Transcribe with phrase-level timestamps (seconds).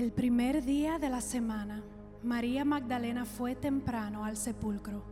[0.00, 1.82] El primer día de la semana,
[2.22, 5.02] María Magdalena fue temprano al sepulcro,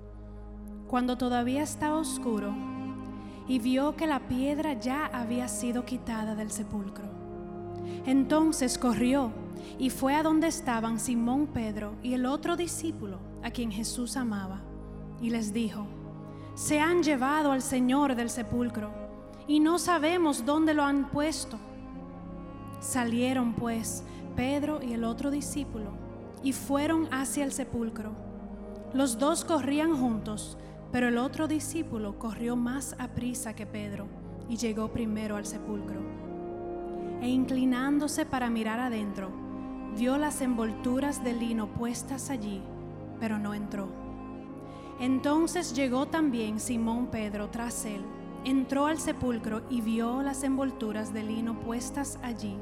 [0.88, 2.54] cuando todavía estaba oscuro,
[3.46, 7.04] y vio que la piedra ya había sido quitada del sepulcro.
[8.06, 9.30] Entonces corrió
[9.78, 14.62] y fue a donde estaban Simón Pedro y el otro discípulo a quien Jesús amaba,
[15.20, 15.86] y les dijo,
[16.54, 18.90] se han llevado al Señor del sepulcro
[19.46, 21.58] y no sabemos dónde lo han puesto.
[22.80, 24.02] Salieron pues
[24.38, 25.90] Pedro y el otro discípulo
[26.44, 28.12] y fueron hacia el sepulcro.
[28.94, 30.56] Los dos corrían juntos,
[30.92, 34.06] pero el otro discípulo corrió más a prisa que Pedro
[34.48, 36.00] y llegó primero al sepulcro.
[37.20, 39.28] E inclinándose para mirar adentro,
[39.96, 42.62] vio las envolturas de lino puestas allí,
[43.18, 43.88] pero no entró.
[45.00, 48.04] Entonces llegó también Simón Pedro tras él,
[48.44, 52.56] entró al sepulcro y vio las envolturas de lino puestas allí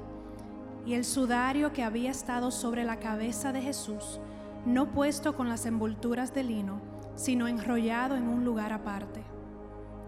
[0.86, 4.20] y el sudario que había estado sobre la cabeza de Jesús,
[4.64, 6.80] no puesto con las envolturas de lino,
[7.16, 9.22] sino enrollado en un lugar aparte.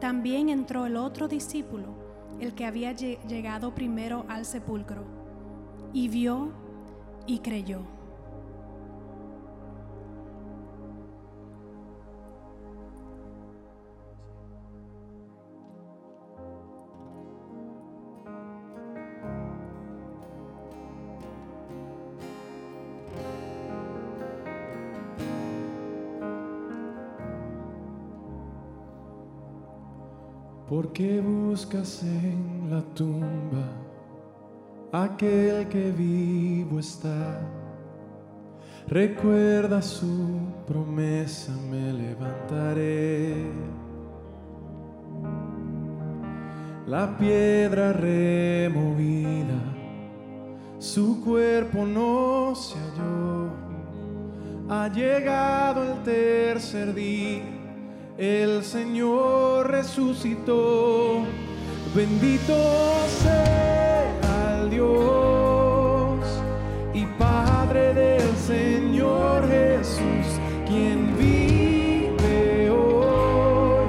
[0.00, 1.86] También entró el otro discípulo,
[2.38, 5.04] el que había llegado primero al sepulcro,
[5.92, 6.52] y vio
[7.26, 7.97] y creyó.
[30.78, 33.66] ¿Por qué buscas en la tumba
[34.92, 37.40] aquel que vivo está?
[38.86, 43.50] Recuerda su promesa, me levantaré.
[46.86, 49.60] La piedra removida,
[50.78, 53.50] su cuerpo no se halló.
[54.68, 57.57] Ha llegado el tercer día
[58.18, 61.24] el Señor resucitó.
[61.94, 62.54] Bendito
[63.22, 66.26] sea el Dios
[66.92, 70.26] y Padre del Señor Jesús,
[70.66, 73.86] quien vive hoy.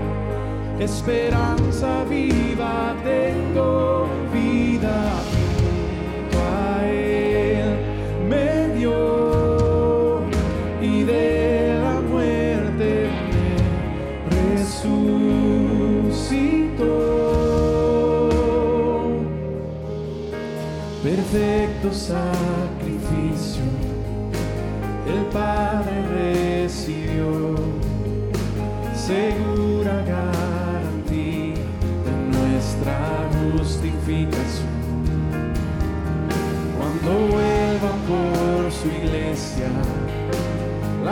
[0.79, 3.88] Esperanza viva tengo,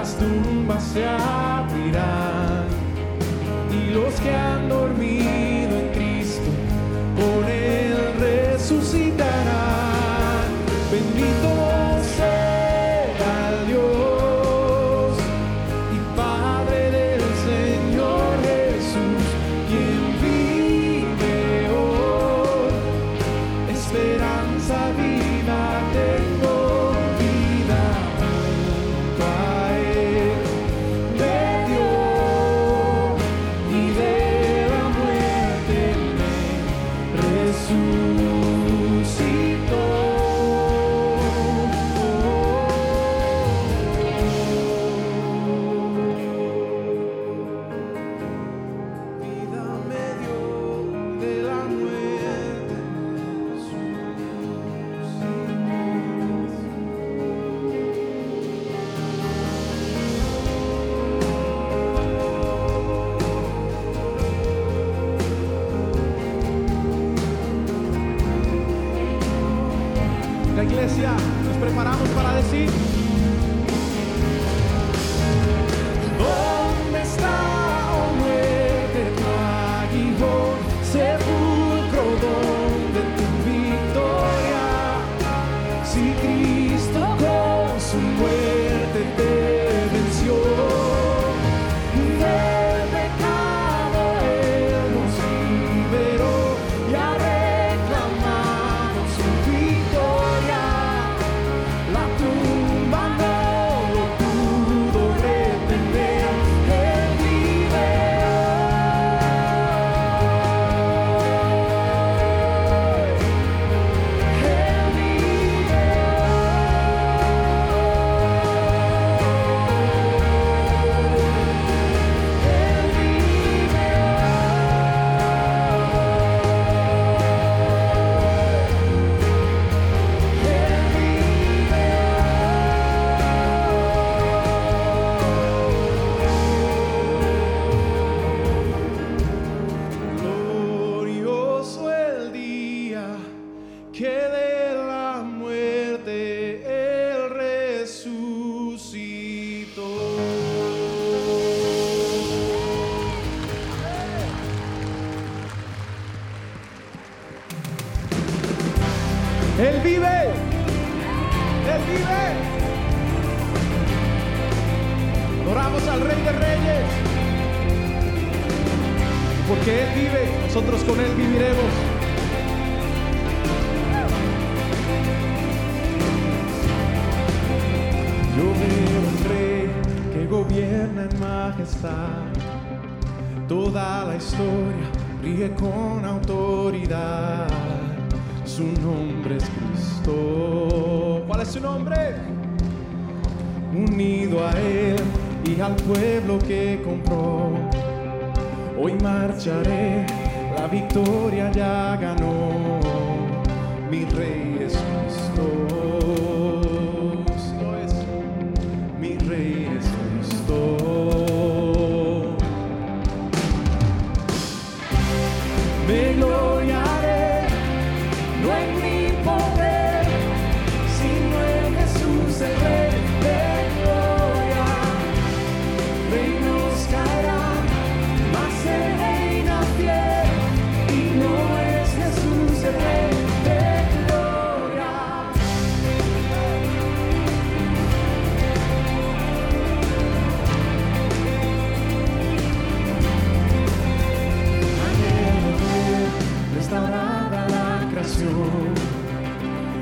[0.07, 2.67] las tumbas se abrirán
[3.69, 4.96] y los que han dormido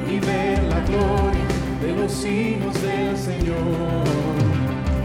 [0.09, 1.45] y ver la gloria
[1.79, 4.03] de los hijos del Señor.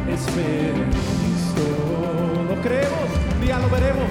[0.08, 1.64] Espera Cristo.
[2.48, 4.10] Lo creemos, un día lo veremos.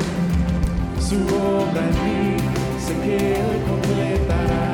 [1.00, 2.38] Su obra en mí
[2.80, 4.70] sé que Él completará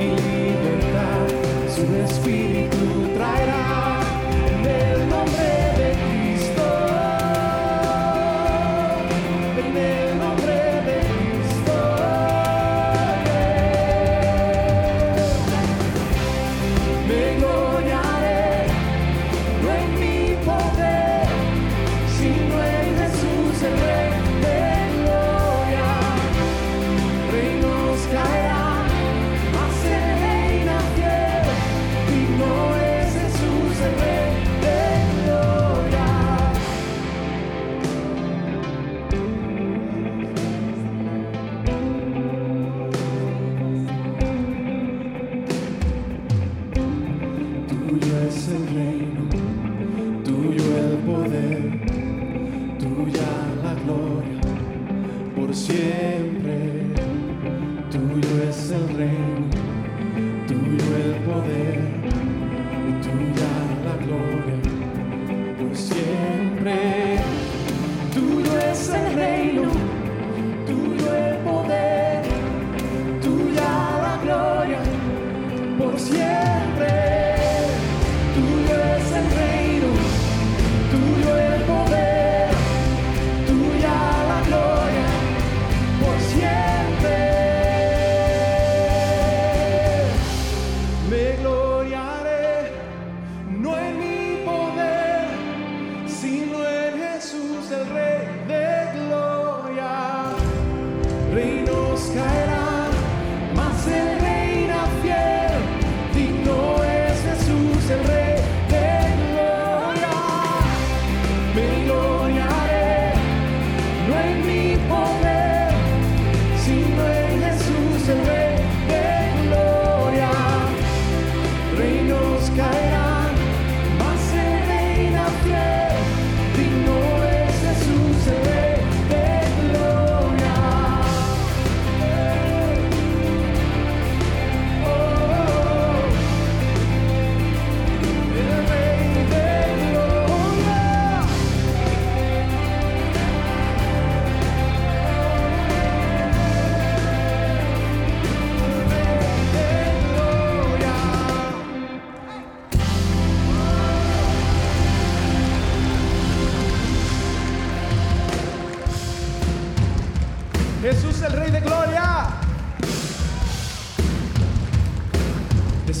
[0.00, 1.28] y libertad
[1.68, 4.00] su espíritu traerá
[4.48, 5.67] en el nombre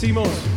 [0.08, 0.47] Decimos.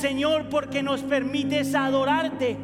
[0.00, 2.56] Señor, porque nos permites adorarte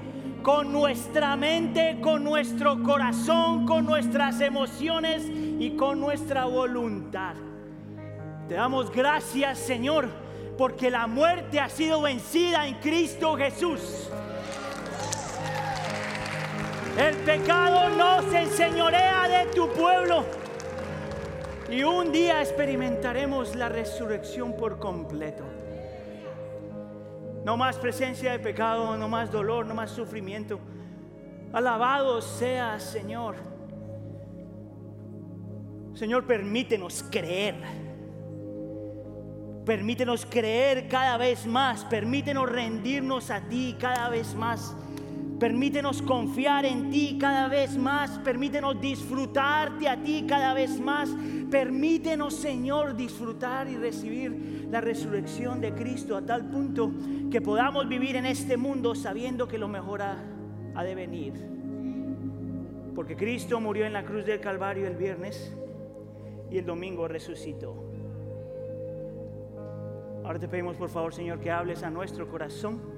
[0.43, 5.23] con nuestra mente, con nuestro corazón, con nuestras emociones
[5.59, 7.35] y con nuestra voluntad.
[8.49, 10.09] Te damos gracias, Señor,
[10.57, 14.09] porque la muerte ha sido vencida en Cristo Jesús.
[16.97, 20.25] El pecado no se enseñorea de tu pueblo.
[21.71, 25.45] Y un día experimentaremos la resurrección por completo.
[27.47, 30.59] No más presencia de pecado, no más dolor, no más sufrimiento.
[31.53, 33.37] Alabado sea, Señor.
[35.95, 37.55] Señor, permítenos creer.
[39.65, 41.85] Permítenos creer cada vez más.
[41.85, 44.75] Permítenos rendirnos a ti cada vez más.
[45.39, 48.19] Permítenos confiar en ti cada vez más.
[48.21, 51.15] Permítenos disfrutarte a ti cada vez más.
[51.51, 56.91] Permítenos, Señor, disfrutar y recibir la resurrección de Cristo a tal punto
[57.31, 60.25] que podamos vivir en este mundo sabiendo que lo mejor ha,
[60.75, 61.35] ha de venir.
[62.95, 65.55] Porque Cristo murió en la cruz del Calvario el viernes
[66.51, 67.75] y el domingo resucitó.
[70.25, 72.96] Ahora te pedimos por favor, Señor, que hables a nuestro corazón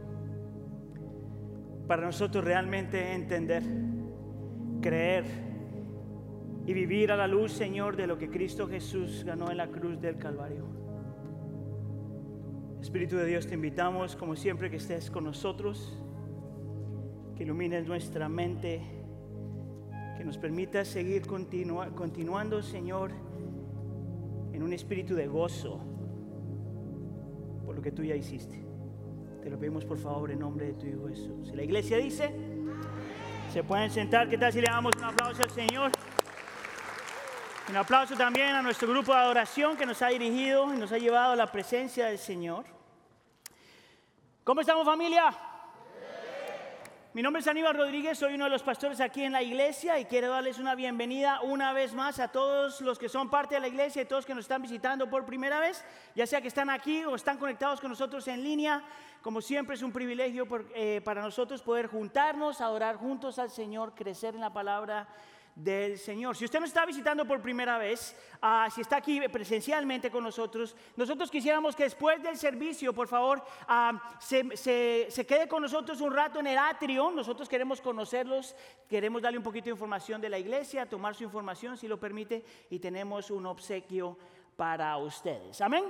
[1.89, 3.63] para nosotros realmente entender,
[4.83, 5.25] creer
[6.67, 9.99] y vivir a la luz, Señor, de lo que Cristo Jesús ganó en la cruz
[9.99, 10.67] del Calvario.
[12.83, 15.99] Espíritu de Dios, te invitamos, como siempre, que estés con nosotros,
[17.35, 18.83] que ilumines nuestra mente,
[20.19, 23.13] que nos permitas seguir continua- continuando, Señor,
[24.53, 25.81] en un espíritu de gozo
[27.65, 28.68] por lo que tú ya hiciste.
[29.49, 31.49] Te lo pedimos por favor en nombre de tu Hijo Jesús.
[31.51, 32.31] Y la iglesia dice,
[33.51, 35.91] se pueden sentar, ¿qué tal si le damos un aplauso al Señor?
[37.71, 40.99] Un aplauso también a nuestro grupo de adoración que nos ha dirigido y nos ha
[40.99, 42.67] llevado a la presencia del Señor.
[44.45, 45.31] ¿Cómo estamos familia?
[47.19, 50.05] Mi nombre es Aníbal Rodríguez, soy uno de los pastores aquí en la iglesia y
[50.05, 53.67] quiero darles una bienvenida una vez más a todos los que son parte de la
[53.67, 57.05] iglesia y todos que nos están visitando por primera vez, ya sea que están aquí
[57.05, 58.85] o están conectados con nosotros en línea.
[59.21, 64.37] Como siempre es un privilegio eh, para nosotros poder juntarnos, adorar juntos al Señor, crecer
[64.37, 65.09] en la palabra
[65.59, 66.37] del Señor.
[66.37, 70.77] Si usted nos está visitando por primera vez, ah, si está aquí presencialmente con nosotros,
[70.97, 74.47] nosotros quisiéramos que después del servicio, por favor, ah, se,
[75.27, 77.11] quede con nosotros un rato en el atrio.
[77.11, 78.55] Nosotros queremos conocerlos,
[78.89, 82.45] queremos darle un poquito de información de la iglesia, tomar su información si lo permite,
[82.71, 84.17] y tenemos un obsequio
[84.57, 85.61] para ustedes.
[85.61, 85.85] Amén.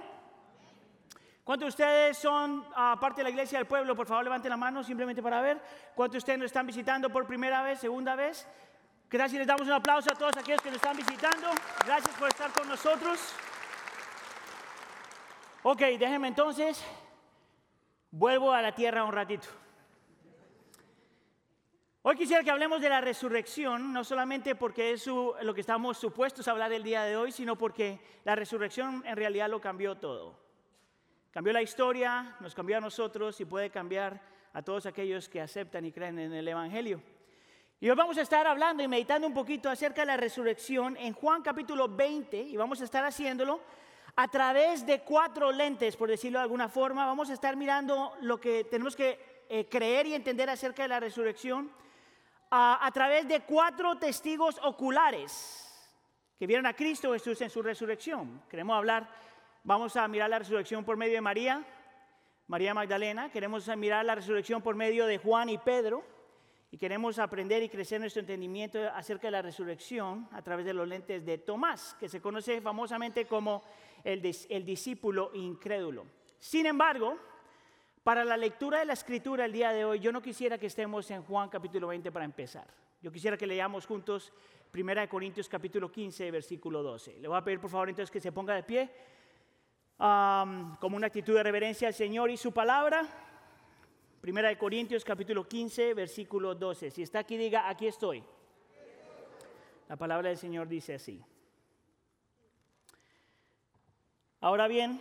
[1.44, 3.94] ¿Cuántos de ustedes son ah, parte de la iglesia del pueblo?
[3.94, 5.61] Por favor, levanten la mano simplemente para ver.
[5.94, 8.46] ¿Cuántos de ustedes nos están visitando por primera vez, segunda vez?
[9.10, 11.48] Gracias, les damos un aplauso a todos aquellos que nos están visitando.
[11.86, 13.18] Gracias por estar con nosotros.
[15.62, 16.84] Ok, déjenme entonces,
[18.10, 19.48] vuelvo a la tierra un ratito.
[22.02, 26.46] Hoy quisiera que hablemos de la resurrección, no solamente porque es lo que estamos supuestos
[26.46, 30.38] a hablar el día de hoy, sino porque la resurrección en realidad lo cambió todo.
[31.30, 34.20] Cambió la historia, nos cambió a nosotros y puede cambiar
[34.52, 37.02] a todos aquellos que aceptan y creen en el Evangelio.
[37.80, 41.12] Y hoy vamos a estar hablando y meditando un poquito acerca de la resurrección en
[41.12, 43.60] Juan capítulo 20 y vamos a estar haciéndolo
[44.16, 47.06] a través de cuatro lentes, por decirlo de alguna forma.
[47.06, 50.98] Vamos a estar mirando lo que tenemos que eh, creer y entender acerca de la
[50.98, 51.70] resurrección
[52.50, 55.64] a, a través de cuatro testigos oculares
[56.36, 58.42] que vieron a Cristo Jesús en su resurrección.
[58.50, 59.08] Queremos hablar,
[59.62, 61.64] vamos a mirar la resurrección por medio de María,
[62.48, 66.17] María Magdalena, queremos mirar la resurrección por medio de Juan y Pedro,
[66.70, 70.87] y queremos aprender y crecer nuestro entendimiento acerca de la resurrección a través de los
[70.87, 73.62] lentes de Tomás, que se conoce famosamente como
[74.04, 76.04] el, dis- el discípulo incrédulo.
[76.38, 77.16] Sin embargo,
[78.02, 81.11] para la lectura de la escritura el día de hoy, yo no quisiera que estemos
[81.11, 82.66] en Juan capítulo 20 para empezar.
[83.00, 84.33] Yo quisiera que leamos juntos
[84.74, 87.18] 1 Corintios capítulo 15, versículo 12.
[87.18, 88.90] Le voy a pedir por favor entonces que se ponga de pie
[89.98, 93.07] am, como una actitud de reverencia al Señor y su palabra.
[94.28, 96.90] Primera de Corintios capítulo 15, versículo 12.
[96.90, 98.22] Si está aquí, diga, aquí estoy.
[99.88, 101.24] La palabra del Señor dice así.
[104.42, 105.00] Ahora bien,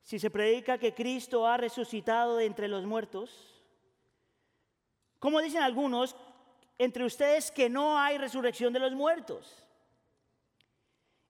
[0.00, 3.64] si se predica que Cristo ha resucitado de entre los muertos,
[5.18, 6.14] como dicen algunos
[6.78, 9.65] entre ustedes que no hay resurrección de los muertos?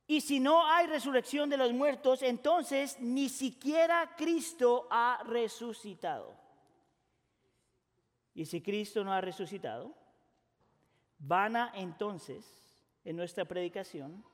[0.06, 6.36] Y si no hay resurrección de los muertos, entonces ni siquiera Cristo ha resucitado.
[8.34, 9.94] Y si Cristo no ha resucitado,
[11.18, 12.44] vana entonces
[13.04, 14.24] en nuestra predicación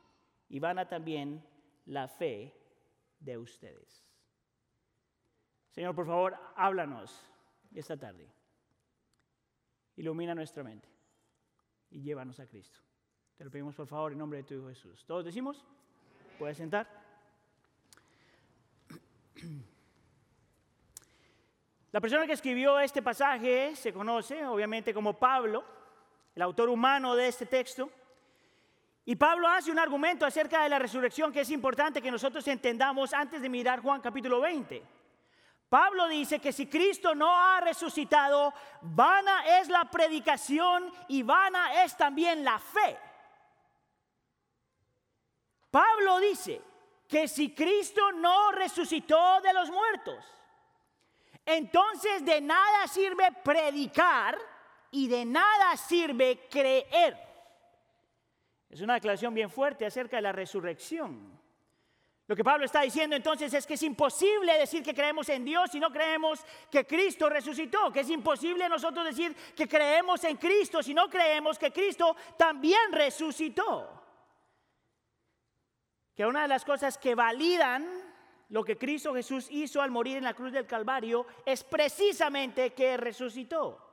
[0.48, 1.42] y vana también
[1.86, 2.52] la fe
[3.20, 4.04] de ustedes.
[5.70, 7.26] Señor, por favor, háblanos
[7.72, 8.28] esta tarde.
[9.96, 10.88] Ilumina nuestra mente
[11.90, 12.80] y llévanos a Cristo.
[13.36, 15.04] Te lo pedimos por favor en nombre de tu Hijo Jesús.
[15.06, 15.64] ¿Todos decimos?
[16.38, 16.86] ¿Puedes sentar?
[21.92, 25.62] La persona que escribió este pasaje se conoce obviamente como Pablo,
[26.34, 27.90] el autor humano de este texto.
[29.04, 33.12] Y Pablo hace un argumento acerca de la resurrección que es importante que nosotros entendamos
[33.12, 34.82] antes de mirar Juan capítulo 20.
[35.68, 41.96] Pablo dice que si Cristo no ha resucitado, vana es la predicación y vana es
[41.96, 42.98] también la fe.
[45.72, 46.60] Pablo dice
[47.08, 50.22] que si Cristo no resucitó de los muertos,
[51.46, 54.38] entonces de nada sirve predicar
[54.90, 57.16] y de nada sirve creer.
[58.68, 61.40] Es una declaración bien fuerte acerca de la resurrección.
[62.26, 65.70] Lo que Pablo está diciendo entonces es que es imposible decir que creemos en Dios
[65.70, 70.82] si no creemos que Cristo resucitó, que es imposible nosotros decir que creemos en Cristo
[70.82, 73.91] si no creemos que Cristo también resucitó.
[76.14, 77.86] Que una de las cosas que validan
[78.50, 82.98] lo que Cristo Jesús hizo al morir en la cruz del Calvario es precisamente que
[82.98, 83.91] resucitó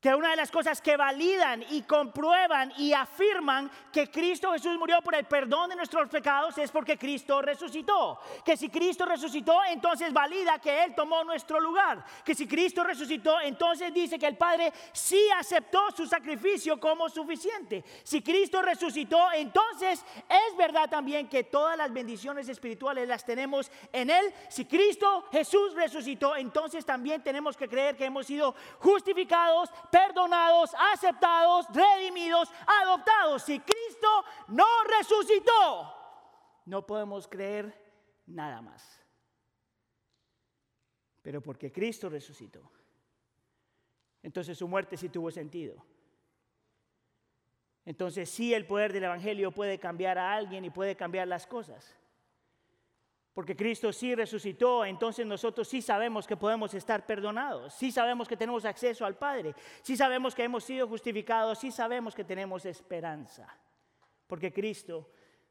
[0.00, 5.00] que una de las cosas que validan y comprueban y afirman que Cristo Jesús murió
[5.00, 8.20] por el perdón de nuestros pecados es porque Cristo resucitó.
[8.44, 12.04] Que si Cristo resucitó, entonces valida que Él tomó nuestro lugar.
[12.24, 17.82] Que si Cristo resucitó, entonces dice que el Padre sí aceptó su sacrificio como suficiente.
[18.04, 24.10] Si Cristo resucitó, entonces es verdad también que todas las bendiciones espirituales las tenemos en
[24.10, 24.32] Él.
[24.50, 31.66] Si Cristo Jesús resucitó, entonces también tenemos que creer que hemos sido justificados perdonados, aceptados,
[31.72, 32.50] redimidos,
[32.82, 33.42] adoptados.
[33.42, 34.66] Si Cristo no
[34.98, 35.94] resucitó,
[36.66, 37.74] no podemos creer
[38.26, 39.00] nada más.
[41.22, 42.70] Pero porque Cristo resucitó,
[44.22, 45.84] entonces su muerte sí tuvo sentido.
[47.84, 51.96] Entonces sí el poder del Evangelio puede cambiar a alguien y puede cambiar las cosas.
[53.36, 58.34] Porque Cristo sí resucitó, entonces nosotros sí sabemos que podemos estar perdonados, sí sabemos que
[58.34, 63.46] tenemos acceso al Padre, sí sabemos que hemos sido justificados, sí sabemos que tenemos esperanza.
[64.26, 65.10] Porque Cristo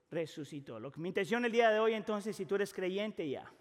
[0.10, 0.80] resucitó.
[0.80, 3.54] Lo que mi intención el día de hoy entonces, si tú eres creyente ya,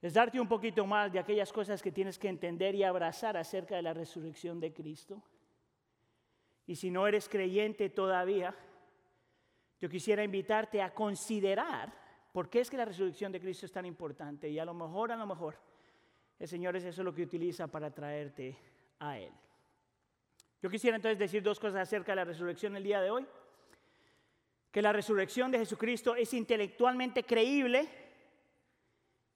[0.00, 3.76] es darte un poquito más de aquellas cosas que tienes que entender y abrazar acerca
[3.76, 5.22] de la resurrección de Cristo.
[6.66, 8.54] Y si no eres creyente todavía,
[9.78, 13.86] yo quisiera invitarte a considerar ¿Por qué es que la resurrección de Cristo es tan
[13.86, 14.48] importante?
[14.48, 15.58] Y a lo mejor, a lo mejor,
[16.38, 18.56] el Señor es eso lo que utiliza para traerte
[19.00, 19.32] a Él.
[20.62, 23.26] Yo quisiera entonces decir dos cosas acerca de la resurrección el día de hoy.
[24.70, 27.88] Que la resurrección de Jesucristo es intelectualmente creíble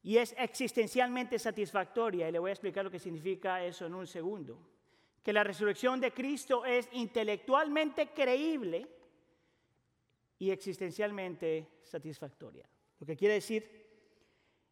[0.02, 2.28] y es existencialmente satisfactoria.
[2.28, 4.58] Y le voy a explicar lo que significa eso en un segundo.
[5.22, 8.88] Que la resurrección de Cristo es intelectualmente creíble
[10.38, 12.68] y existencialmente satisfactoria.
[13.02, 13.68] Lo que quiere decir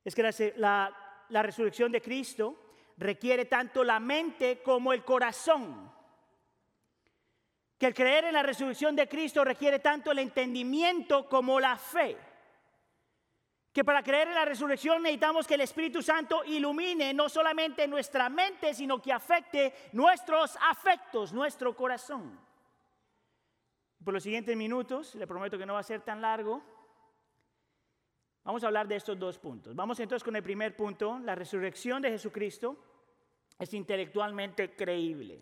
[0.05, 5.93] es que la, resurrección de Cristo requiere tanto la mente como el corazón.
[7.77, 12.16] Que el creer en la resurrección de Cristo requiere tanto el entendimiento como la fe.
[13.73, 18.29] Que para creer en la resurrección necesitamos que el Espíritu Santo ilumine no solamente nuestra
[18.29, 22.38] mente, sino que afecte nuestros afectos, nuestro corazón.
[24.05, 26.62] Por los siguientes minutos, le prometo que no va a ser tan largo,
[28.44, 29.74] Vamos a hablar de estos dos puntos.
[29.74, 31.18] Vamos entonces con el primer punto.
[31.18, 32.76] La resurrección de Jesucristo
[33.59, 35.40] es intelectualmente creíble.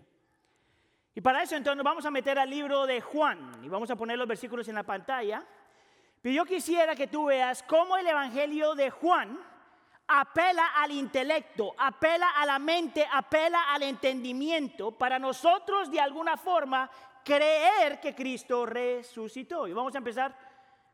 [1.14, 3.96] Y para eso entonces nos vamos a meter al libro de Juan y vamos a
[3.96, 5.44] poner los versículos en la pantalla.
[6.20, 9.38] Pero yo quisiera que tú veas cómo el Evangelio de Juan
[10.08, 16.90] apela al intelecto, apela a la mente, apela al entendimiento para nosotros de alguna forma
[17.24, 19.68] creer que Cristo resucitó.
[19.68, 20.47] Y vamos a empezar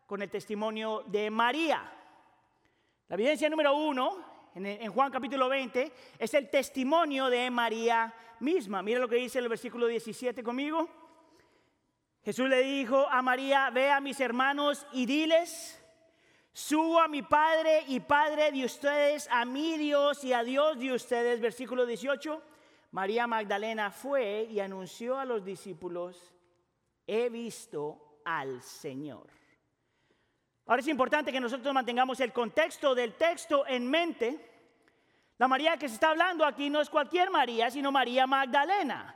[0.06, 1.92] con el testimonio de María.
[3.08, 8.82] La evidencia número uno en, Juan capítulo 20 es el testimonio de María misma.
[8.82, 10.88] Mira lo que dice el versículo 17 conmigo.
[12.24, 15.82] Jesús le dijo a María, ve a mis hermanos y diles,
[16.52, 20.92] subo a mi Padre y Padre de ustedes, a mi Dios y a Dios de
[20.92, 21.40] ustedes.
[21.40, 22.42] Versículo 18.
[22.92, 26.32] María Magdalena fue y anunció a los discípulos,
[27.08, 29.43] he visto al Señor.
[30.66, 34.52] Ahora es importante que nosotros mantengamos el contexto del texto en mente.
[35.36, 39.14] La María que se está hablando aquí no es cualquier María, sino María Magdalena.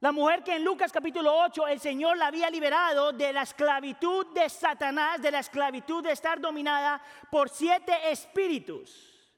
[0.00, 4.26] La mujer que en Lucas capítulo 8 el Señor la había liberado de la esclavitud
[4.34, 9.30] de Satanás, de la esclavitud de estar dominada por siete espíritus.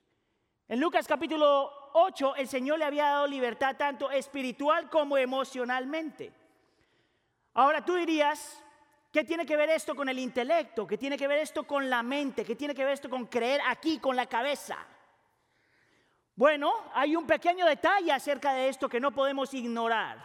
[0.66, 6.32] En Lucas capítulo 8 el Señor le había dado libertad tanto espiritual como emocionalmente.
[7.52, 8.63] Ahora tú dirías,
[9.14, 10.88] ¿qué tiene que ver esto con el intelecto?
[10.88, 12.44] ¿Qué tiene que ver esto con la mente?
[12.44, 14.77] ¿Qué tiene que ver esto con creer aquí, con la cabeza?
[16.35, 20.18] Bueno, hay un pequeño detalle acerca de esto que no podemos ignorar.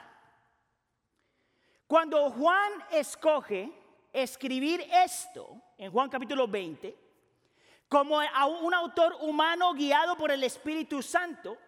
[1.85, 3.71] Cuando Juan escoge
[4.11, 6.97] escribir esto, en Juan capítulo 20,
[7.87, 11.59] como a un autor humano guiado por el Espíritu Santo,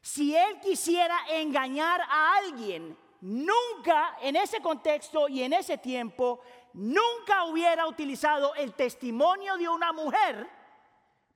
[0.00, 6.40] si él quisiera engañar a alguien, nunca en ese contexto y en ese tiempo,
[6.74, 10.48] nunca hubiera utilizado el testimonio de una mujer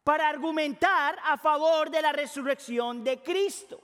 [0.03, 3.81] para argumentar a favor de la resurrección de Cristo.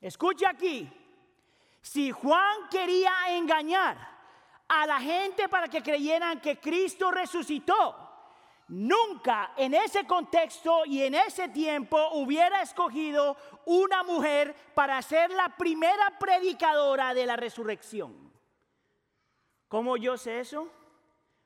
[0.00, 0.90] Escucha aquí,
[1.80, 3.96] si Juan quería engañar
[4.68, 8.07] a la gente para que creyeran que Cristo resucitó,
[8.68, 15.56] nunca en ese contexto y en ese tiempo hubiera escogido una mujer para ser la
[15.56, 18.32] primera predicadora de la resurrección.
[19.68, 20.70] ¿Cómo yo sé eso?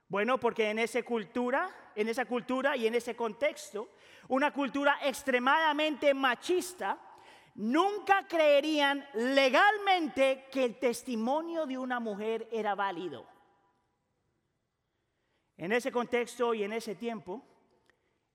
[0.09, 3.89] Bueno, porque en esa cultura, en esa cultura y en ese contexto,
[4.29, 6.99] una cultura extremadamente machista,
[7.55, 13.32] nunca creerían legalmente que el testimonio de una mujer era válido.
[15.63, 17.41] En ese contexto y en ese tiempo,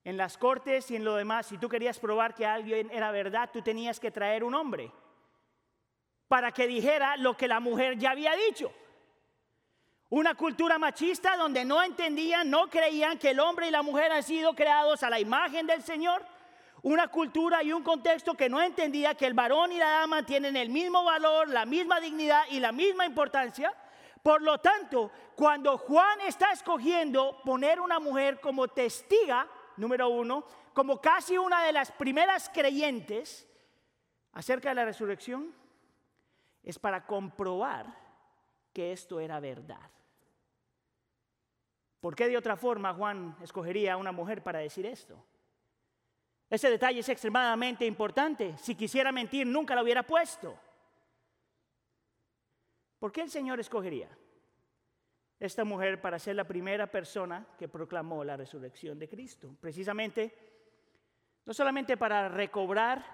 [0.05, 3.49] en las cortes y en lo demás, si tú querías probar que alguien era verdad,
[3.51, 4.89] tú tenías que traer un hombre
[6.29, 8.71] para que dijera lo que la mujer ya había dicho.
[10.07, 14.23] Una cultura machista donde no entendían, no creían que el hombre y la mujer han
[14.23, 16.25] sido creados a la imagen del Señor.
[16.81, 20.55] Una cultura y un contexto que no entendía que el varón y la dama tienen
[20.55, 23.73] el mismo valor, la misma dignidad y la misma importancia.
[24.27, 30.99] Por lo tanto, cuando Juan está escogiendo poner una mujer como testiga, número uno, como
[30.99, 33.47] casi una de las primeras creyentes
[34.33, 35.55] acerca de la resurrección,
[36.61, 37.85] es para comprobar
[38.73, 39.89] que esto era verdad.
[42.01, 45.23] ¿Por qué de otra forma Juan escogería a una mujer para decir esto?
[46.49, 48.57] Ese detalle es extremadamente importante.
[48.57, 50.59] Si quisiera mentir, nunca lo hubiera puesto.
[52.99, 54.09] ¿Por qué el Señor escogería
[55.39, 59.55] esta mujer para ser la primera persona que proclamó la resurrección de Cristo?
[59.61, 60.35] Precisamente,
[61.45, 63.05] no solamente para recobrar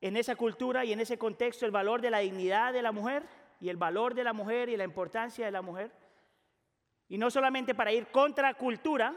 [0.00, 3.26] en esa cultura y en ese contexto el valor de la dignidad de la mujer
[3.60, 5.90] y el valor de la mujer y la importancia de la mujer,
[7.08, 9.14] y no solamente para ir contra cultura,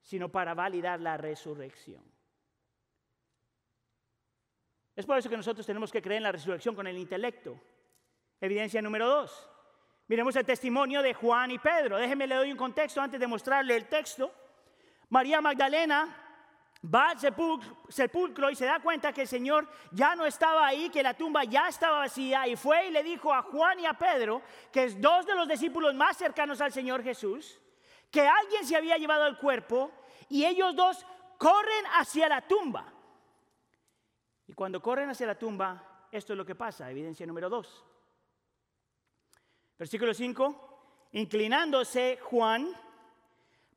[0.00, 2.02] sino para validar la resurrección.
[4.96, 7.60] Es por eso que nosotros tenemos que creer en la resurrección con el intelecto.
[8.40, 9.50] Evidencia número dos.
[10.06, 11.98] Miremos el testimonio de Juan y Pedro.
[11.98, 14.32] Déjenme le doy un contexto antes de mostrarle el texto.
[15.10, 16.28] María Magdalena
[16.82, 21.02] va al sepulcro y se da cuenta que el Señor ya no estaba ahí, que
[21.02, 24.42] la tumba ya estaba vacía y fue y le dijo a Juan y a Pedro,
[24.72, 27.60] que es dos de los discípulos más cercanos al Señor Jesús,
[28.10, 29.90] que alguien se había llevado el cuerpo
[30.28, 31.04] y ellos dos
[31.36, 32.92] corren hacia la tumba.
[34.46, 37.84] Y cuando corren hacia la tumba, esto es lo que pasa, evidencia número dos.
[39.78, 42.74] Versículo 5, inclinándose Juan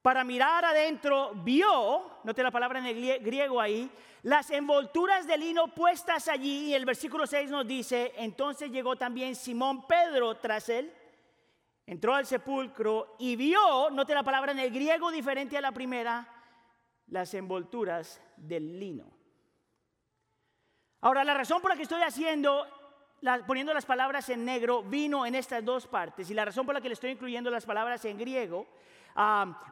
[0.01, 3.87] para mirar adentro, vio, note la palabra en el griego ahí,
[4.23, 9.35] las envolturas de lino puestas allí y el versículo 6 nos dice, entonces llegó también
[9.35, 10.91] Simón Pedro tras él,
[11.85, 16.27] entró al sepulcro y vio, note la palabra en el griego diferente a la primera,
[17.07, 19.05] las envolturas del lino.
[21.01, 22.65] Ahora, la razón por la que estoy haciendo,
[23.45, 26.29] poniendo las palabras en negro, vino en estas dos partes.
[26.29, 28.67] Y la razón por la que le estoy incluyendo las palabras en griego,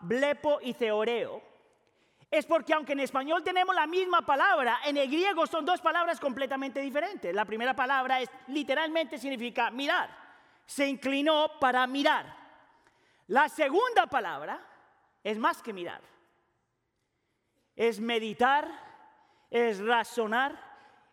[0.01, 1.41] blepo y teoreo,
[2.31, 6.19] es porque aunque en español tenemos la misma palabra, en el griego son dos palabras
[6.19, 7.33] completamente diferentes.
[7.33, 10.15] La primera palabra es literalmente significa mirar.
[10.65, 12.37] Se inclinó para mirar.
[13.27, 14.59] La segunda palabra
[15.23, 16.01] es más que mirar.
[17.75, 18.69] Es meditar,
[19.49, 20.68] es razonar,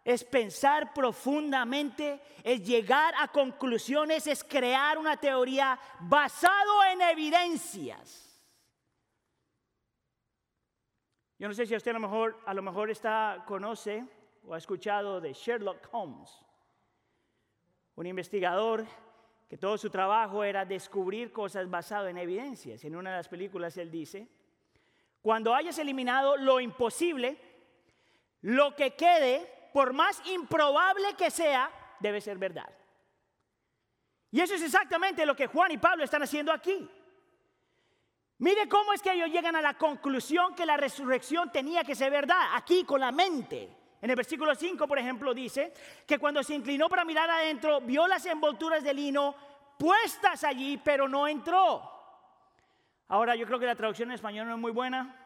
[0.06, 8.40] es pensar profundamente, es llegar a conclusiones, es crear una teoría basado en evidencias.
[11.40, 14.04] Yo no sé si usted a lo mejor, a lo mejor está, conoce
[14.46, 16.30] o ha escuchado de Sherlock Holmes,
[17.96, 18.86] un investigador
[19.48, 22.84] que todo su trabajo era descubrir cosas basadas en evidencias.
[22.84, 24.28] En una de las películas él dice,
[25.20, 27.36] cuando hayas eliminado lo imposible,
[28.42, 32.66] lo que quede por más improbable que sea, debe ser verdad.
[34.30, 36.88] Y eso es exactamente lo que Juan y Pablo están haciendo aquí.
[38.38, 42.10] Mire cómo es que ellos llegan a la conclusión que la resurrección tenía que ser
[42.10, 43.68] verdad, aquí con la mente.
[44.00, 45.74] En el versículo 5, por ejemplo, dice
[46.06, 49.36] que cuando se inclinó para mirar adentro, vio las envolturas de lino
[49.78, 51.82] puestas allí, pero no entró.
[53.08, 55.22] Ahora, yo creo que la traducción en español no es muy buena.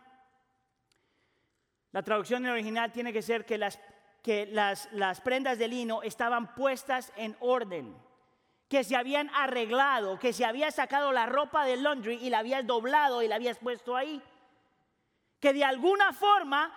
[1.92, 3.78] La traducción en original tiene que ser que las,
[4.22, 7.96] que las, las prendas de lino estaban puestas en orden,
[8.68, 12.66] que se habían arreglado, que se había sacado la ropa del laundry y la habías
[12.66, 14.22] doblado y la habías puesto ahí.
[15.40, 16.72] Que de alguna forma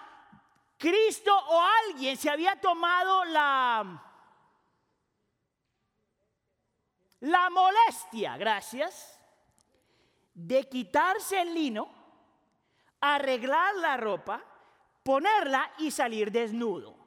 [0.77, 4.03] Cristo o alguien se había tomado la,
[7.19, 9.19] la molestia, gracias,
[10.34, 11.89] de quitarse el lino,
[13.01, 14.43] arreglar la ropa,
[15.03, 17.02] ponerla y salir desnudo.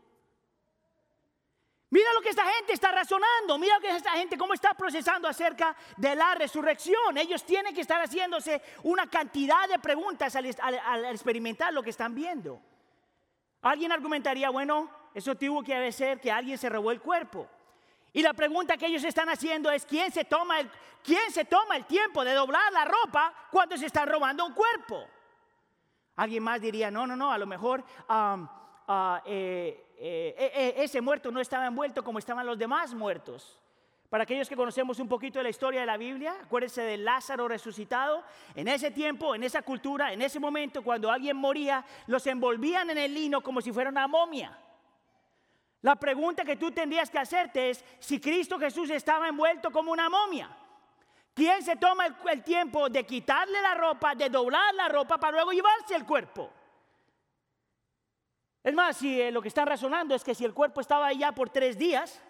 [1.89, 5.29] Mira lo que esta gente está razonando, mira lo que esta gente cómo está procesando
[5.29, 7.17] acerca de la resurrección.
[7.17, 12.13] Ellos tienen que estar haciéndose una cantidad de preguntas al, al- experimentar lo que están
[12.15, 12.61] viendo.
[13.63, 17.49] Alguien argumentaría, bueno, eso tuvo que ser que alguien se robó el cuerpo.
[18.13, 20.71] Y la pregunta que ellos están haciendo es, ¿quién se toma el,
[21.05, 25.07] quién se toma el tiempo de doblar la ropa cuando se está robando un cuerpo?
[26.17, 31.01] Alguien más diría, no, no, no, a lo mejor ah, eh, eh, eh, eh, ese
[31.01, 33.59] muerto no estaba envuelto como estaban los demás muertos.
[34.11, 37.49] Para aquellos que conocemos un poquito de la historia de la Biblia, acuérdense de Lázaro
[37.49, 38.23] resucitado.
[38.55, 42.99] En ese tiempo, en esa cultura, en ese momento, cuando alguien moría, los envolvían en
[42.99, 44.57] el lino como si fuera una momia.
[45.83, 50.09] La pregunta que tú tendrías que hacerte es si Cristo Jesús estaba envuelto como una
[50.09, 50.51] momia.
[51.35, 55.33] ¿Quién se toma el, el tiempo de quitarle la ropa, de doblar la ropa para
[55.33, 56.51] luego llevarse el cuerpo?
[58.67, 61.31] Es más, si eh, lo que están razonando es que si el cuerpo estaba ya
[61.31, 62.21] por tres días,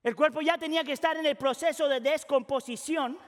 [0.00, 3.18] el cuerpo ya tenía que estar en el proceso de descomposición.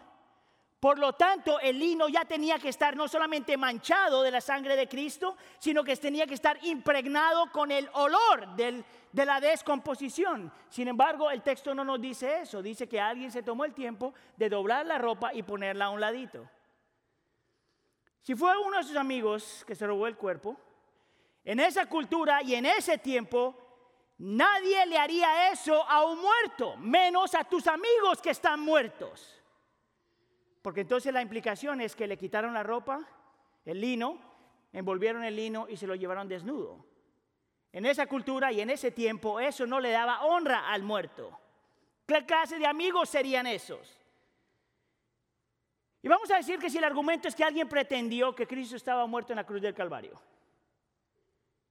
[0.78, 4.76] Por lo tanto, el lino ya tenía que estar no solamente manchado de la sangre
[4.76, 10.52] de Cristo, sino que tenía que estar impregnado con el olor de la descomposición.
[10.68, 12.62] Sin embargo, el texto no nos dice eso.
[12.62, 16.00] Dice que alguien se tomó el tiempo de doblar la ropa y ponerla a un
[16.00, 16.48] ladito.
[18.20, 20.56] Si fue uno de sus amigos que se robó el cuerpo,
[21.44, 23.54] en esa cultura y en ese tiempo,
[24.18, 29.42] nadie le haría eso a un muerto, menos a tus amigos que están muertos.
[30.62, 33.06] Porque entonces la implicación es que le quitaron la ropa,
[33.66, 34.18] el lino,
[34.72, 36.86] envolvieron el lino y se lo llevaron desnudo.
[37.70, 41.38] En esa cultura y en ese tiempo eso no le daba honra al muerto.
[42.06, 44.00] ¿Qué clase de amigos serían esos?
[46.00, 49.06] Y vamos a decir que si el argumento es que alguien pretendió que Cristo estaba
[49.06, 50.20] muerto en la cruz del Calvario.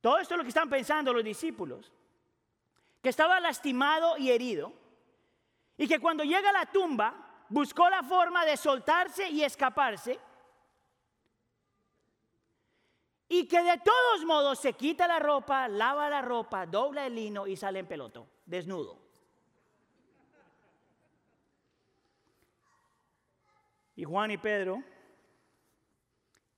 [0.04, 1.90] Todo esto es lo que están pensando los discípulos.
[3.02, 4.74] Que estaba lastimado y herido.
[5.78, 10.20] Y que cuando llega a la tumba buscó la forma de soltarse y escaparse.
[13.30, 17.48] Y que de todos modos se quita la ropa, lava la ropa, dobla el lino
[17.48, 19.00] y sale en peloto, desnudo.
[23.96, 24.84] Y Juan y Pedro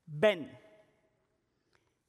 [0.07, 0.64] ven,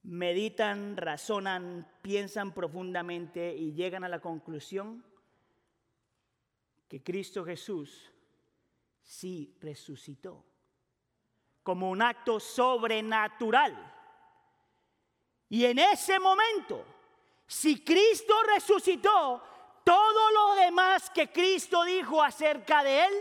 [0.06, 5.04] meditan, razonan, piensan profundamente y llegan a la conclusión
[6.88, 8.12] que Cristo Jesús
[9.02, 10.44] sí resucitó
[11.64, 13.92] como un acto sobrenatural.
[15.48, 16.84] Y en ese momento,
[17.44, 19.42] si Cristo resucitó,
[19.82, 23.12] todo lo demás que Cristo dijo acerca de él,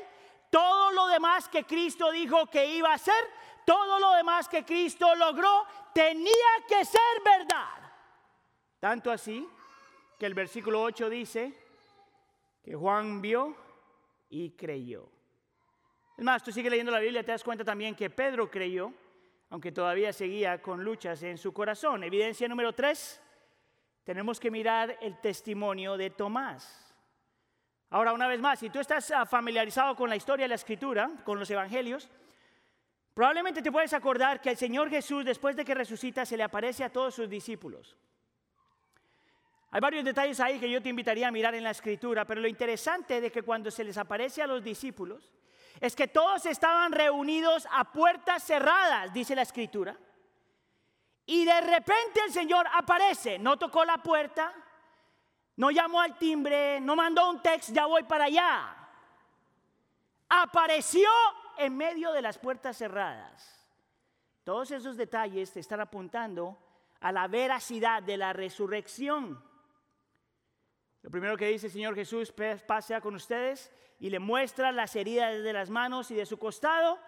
[0.52, 3.24] todo lo demás que Cristo dijo que iba a hacer,
[3.66, 6.32] todo lo demás que Cristo logró, tenía
[6.68, 7.92] que ser verdad.
[8.80, 9.48] Tanto así
[10.18, 11.54] que el versículo 8 dice
[12.64, 13.56] que Juan vio
[14.30, 15.10] y creyó.
[16.18, 18.94] Es más, tú sigues leyendo la Biblia, te das cuenta también que Pedro creyó,
[19.50, 22.04] aunque todavía seguía con luchas en su corazón.
[22.04, 23.22] Evidencia número 3,
[24.04, 26.96] tenemos que mirar el testimonio de Tomás.
[27.90, 31.10] Ahora, una vez más, si tú estás ah, familiarizado con la historia de la escritura,
[31.24, 32.10] con los evangelios,
[33.16, 36.84] probablemente te puedes acordar que el Señor Jesús, después de que resucita, se le aparece
[36.84, 37.98] a todos sus discípulos.
[39.72, 42.48] Hay varios detalles ahí que yo te invitaría a mirar en la escritura, pero lo
[42.48, 45.34] interesante de que cuando se les aparece a los discípulos
[45.80, 49.98] es que todos estaban reunidos a puertas cerradas, dice la escritura.
[51.26, 54.54] Y de repente el Señor aparece, no tocó la puerta,
[55.58, 58.76] no llamó al timbre, no mandó un text, ya voy para allá.
[60.30, 61.10] Apareció
[61.58, 63.68] en medio de las puertas cerradas.
[64.44, 66.58] Todos esos detalles te están apuntando
[67.00, 69.44] a la veracidad de la resurrección.
[71.02, 74.96] Lo primero que dice el Señor Jesús, "Pe- pasea con ustedes y le muestra las
[74.96, 77.00] heridas de las manos y de su costado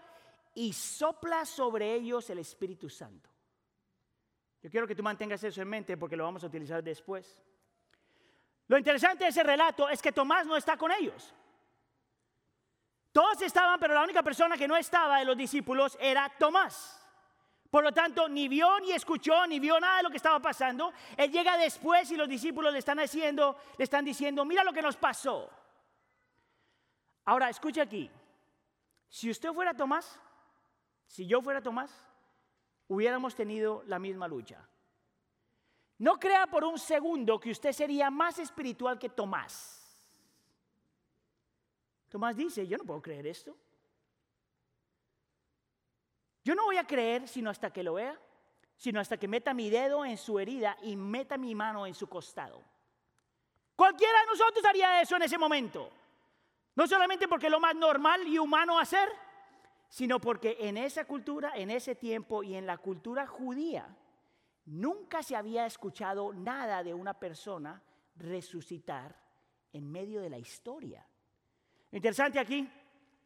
[0.53, 3.29] y sopla sobre ellos el Espíritu Santo.
[4.63, 7.39] Yo quiero que tú mantengas eso en mente porque lo vamos a utilizar después.
[8.67, 11.33] Lo interesante de ese relato es que Tomás no está con ellos.
[13.11, 16.97] Todos estaban, pero la única persona que no estaba de los discípulos era Tomás.
[17.69, 20.93] Por lo tanto, ni vio, ni escuchó, ni vio nada de lo que estaba pasando.
[21.17, 24.81] Él llega después y los discípulos le están haciendo, le están diciendo, mira lo que
[24.81, 25.49] nos pasó.
[27.25, 28.09] Ahora, escuche aquí.
[29.09, 30.19] Si usted fuera Tomás,
[31.07, 31.91] si yo fuera Tomás,
[32.87, 34.65] hubiéramos tenido la misma lucha.
[35.97, 39.86] No crea por un segundo que usted sería más espiritual que Tomás.
[42.09, 43.55] Tomás dice, yo no puedo creer esto.
[46.43, 48.17] Yo no voy a creer sino hasta que lo vea,
[48.77, 52.07] sino hasta que meta mi dedo en su herida y meta mi mano en su
[52.07, 52.63] costado.
[53.75, 55.89] Cualquiera de nosotros haría eso en ese momento.
[56.75, 59.09] No solamente porque es lo más normal y humano hacer,
[59.89, 63.87] sino porque en esa cultura, en ese tiempo y en la cultura judía,
[64.65, 67.81] nunca se había escuchado nada de una persona
[68.15, 69.15] resucitar
[69.73, 71.05] en medio de la historia.
[71.91, 72.67] Lo interesante aquí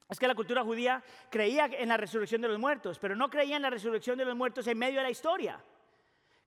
[0.09, 3.55] es que la cultura judía creía en la resurrección de los muertos, pero no creía
[3.55, 5.63] en la resurrección de los muertos en medio de la historia.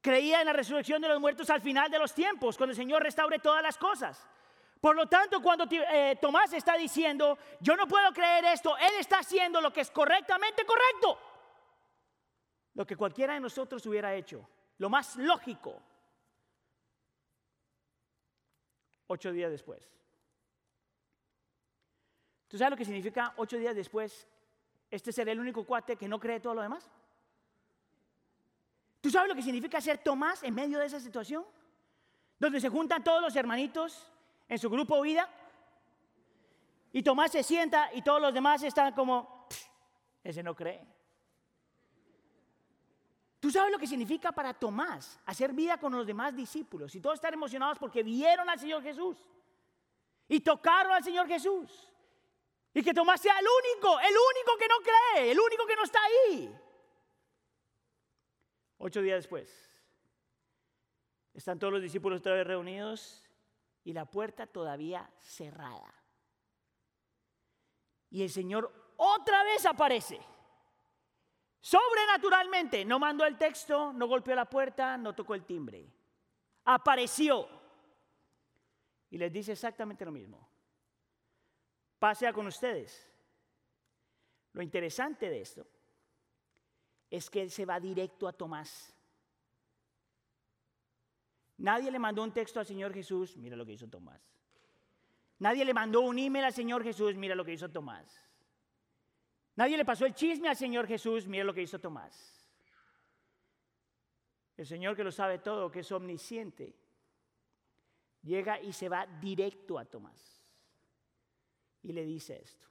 [0.00, 3.02] Creía en la resurrección de los muertos al final de los tiempos, cuando el Señor
[3.02, 4.28] restaure todas las cosas.
[4.84, 9.20] Por lo tanto, cuando eh, Tomás está diciendo, yo no puedo creer esto, él está
[9.20, 11.18] haciendo lo que es correctamente correcto.
[12.74, 14.46] Lo que cualquiera de nosotros hubiera hecho,
[14.76, 15.80] lo más lógico.
[19.06, 19.90] Ocho días después.
[22.54, 24.28] ¿Tú sabes lo que significa ocho días después?
[24.88, 26.88] Este será el único cuate que no cree todo lo demás.
[29.00, 31.44] ¿Tú sabes lo que significa ser Tomás en medio de esa situación?
[32.38, 34.08] Donde se juntan todos los hermanitos
[34.48, 35.28] en su grupo vida.
[36.92, 39.48] Y Tomás se sienta y todos los demás están como,
[40.22, 40.86] ese no cree.
[43.40, 46.94] ¿Tú sabes lo que significa para Tomás hacer vida con los demás discípulos?
[46.94, 49.16] Y todos están emocionados porque vieron al Señor Jesús.
[50.28, 51.90] Y tocaron al Señor Jesús.
[52.74, 55.84] Y que Tomás sea el único, el único que no cree, el único que no
[55.84, 56.60] está ahí.
[58.78, 59.70] Ocho días después,
[61.32, 63.24] están todos los discípulos otra vez reunidos
[63.84, 65.94] y la puerta todavía cerrada.
[68.10, 70.20] Y el Señor otra vez aparece.
[71.60, 75.88] Sobrenaturalmente, no mandó el texto, no golpeó la puerta, no tocó el timbre.
[76.64, 77.48] Apareció.
[79.10, 80.53] Y les dice exactamente lo mismo.
[82.04, 83.10] Pasea con ustedes.
[84.52, 85.66] Lo interesante de esto
[87.08, 88.94] es que él se va directo a Tomás.
[91.56, 94.20] Nadie le mandó un texto al Señor Jesús, mira lo que hizo Tomás.
[95.38, 98.22] Nadie le mandó un email al Señor Jesús, mira lo que hizo Tomás.
[99.56, 102.46] Nadie le pasó el chisme al Señor Jesús, mira lo que hizo Tomás.
[104.58, 106.76] El Señor que lo sabe todo, que es omnisciente,
[108.20, 110.33] llega y se va directo a Tomás.
[111.84, 112.66] Y le dice esto.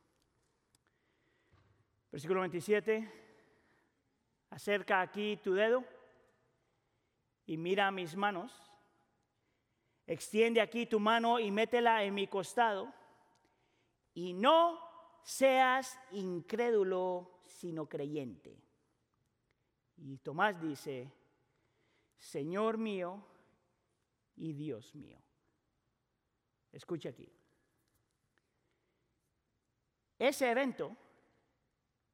[2.12, 3.10] Versículo 27.
[4.50, 5.84] Acerca aquí tu dedo
[7.46, 8.52] y mira mis manos.
[10.08, 12.92] Extiende aquí tu mano y métela en mi costado.
[14.16, 14.80] Y no
[15.24, 18.60] seas incrédulo, sino creyente.
[19.96, 21.12] Y Tomás dice,
[22.18, 23.24] Señor mío
[24.36, 25.20] y Dios mío.
[26.72, 27.32] Escucha aquí.
[30.24, 30.96] Ese evento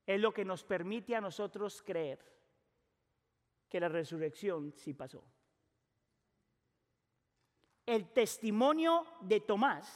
[0.04, 2.20] es lo que nos permite a nosotros creer
[3.70, 5.24] que la resurrección sí pasó.
[7.86, 9.88] El testimonio de Tomás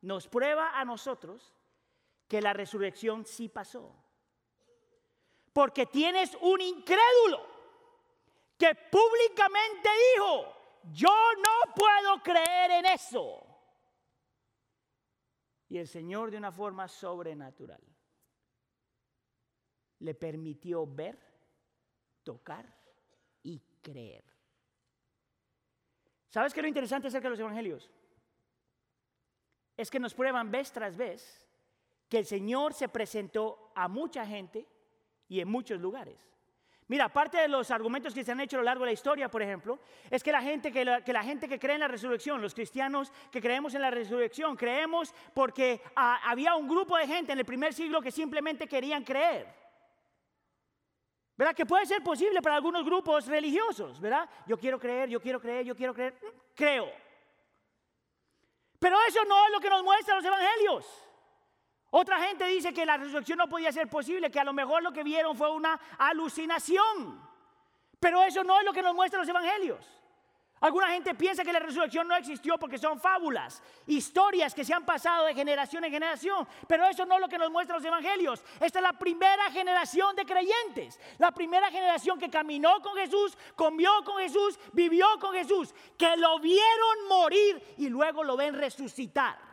[0.00, 1.52] nos prueba a nosotros
[2.26, 4.02] que la resurrección sí pasó.
[5.52, 7.46] Porque tienes un incrédulo
[8.56, 10.56] que públicamente dijo,
[10.90, 13.51] yo no puedo creer en eso.
[15.72, 17.80] Y el Señor de una forma sobrenatural
[20.00, 21.18] le permitió ver,
[22.22, 22.66] tocar
[23.42, 24.22] y creer.
[26.28, 27.90] ¿Sabes qué es lo interesante acerca de los evangelios?
[29.74, 31.48] Es que nos prueban vez tras vez
[32.06, 34.68] que el Señor se presentó a mucha gente
[35.26, 36.31] y en muchos lugares.
[36.92, 39.30] Mira, parte de los argumentos que se han hecho a lo largo de la historia,
[39.30, 39.78] por ejemplo,
[40.10, 43.40] es que la gente que, la, gente que cree en la resurrección, los cristianos que
[43.40, 47.72] creemos en la resurrección, creemos porque ah, había un grupo de gente en el primer
[47.72, 49.46] siglo que simplemente querían creer.
[51.34, 51.54] ¿Verdad?
[51.54, 54.28] Que puede ser posible para algunos grupos religiosos, ¿verdad?
[54.46, 56.14] Yo quiero creer, yo quiero creer, yo quiero creer,
[56.54, 56.92] creo.
[58.78, 61.01] Pero eso no es lo que nos muestran los evangelios.
[61.94, 64.94] Otra gente dice que la resurrección no podía ser posible, que a lo mejor lo
[64.94, 67.20] que vieron fue una alucinación.
[68.00, 69.86] Pero eso no es lo que nos muestran los evangelios.
[70.60, 74.86] Alguna gente piensa que la resurrección no existió porque son fábulas, historias que se han
[74.86, 78.42] pasado de generación en generación, pero eso no es lo que nos muestran los evangelios.
[78.58, 83.90] Esta es la primera generación de creyentes, la primera generación que caminó con Jesús, comió
[84.02, 89.52] con Jesús, vivió con Jesús, que lo vieron morir y luego lo ven resucitar.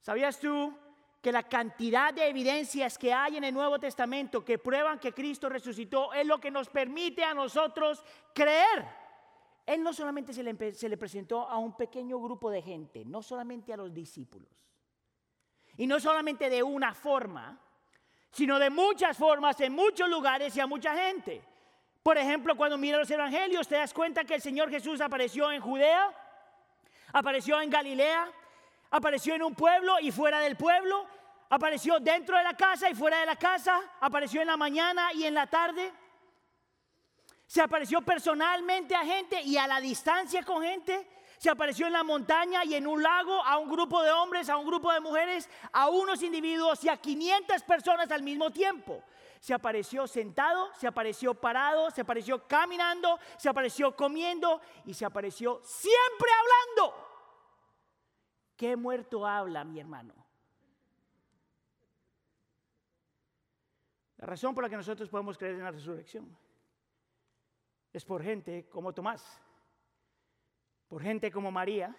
[0.00, 0.76] ¿Sabías tú
[1.20, 5.48] que la cantidad de evidencias que hay en el Nuevo Testamento que prueban que Cristo
[5.48, 8.86] resucitó es lo que nos permite a nosotros creer?
[9.68, 10.42] Él no solamente se
[10.88, 14.48] le, presentó a un pequeño grupo de gente, no solamente a los discípulos,
[15.76, 17.60] y no solamente de una forma,
[18.30, 21.42] sino de muchas formas, en muchos lugares y a mucha gente.
[22.02, 25.60] Por ejemplo, cuando miras los evangelios, te das cuenta que el Señor Jesús apareció en
[25.60, 26.14] Judea,
[27.12, 28.32] apareció en Galilea,
[28.90, 31.06] apareció en un pueblo y fuera del pueblo,
[31.50, 35.24] apareció dentro de la casa y fuera de la casa, apareció en la mañana y
[35.24, 35.92] en la tarde.
[37.46, 41.08] Se apareció personalmente a gente y a la distancia con gente.
[41.38, 44.56] Se apareció en la montaña y en un lago a un grupo de hombres, a
[44.56, 49.02] un grupo de mujeres, a unos individuos y a 500 personas al mismo tiempo.
[49.40, 55.60] Se apareció sentado, se apareció parado, se apareció caminando, se apareció comiendo y se apareció
[55.64, 57.07] siempre hablando.
[58.58, 60.12] ¿Qué muerto habla, mi hermano?
[64.16, 66.36] La razón por la que nosotros podemos creer en la resurrección
[67.92, 69.40] es por gente como Tomás,
[70.88, 71.94] por gente como María,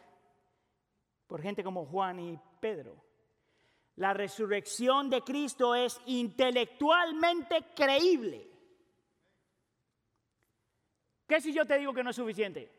[1.27, 3.01] por gente como Juan y Pedro.
[3.95, 8.51] La resurrección de Cristo es intelectualmente creíble.
[11.25, 12.78] ¿Qué si yo te digo que no es suficiente?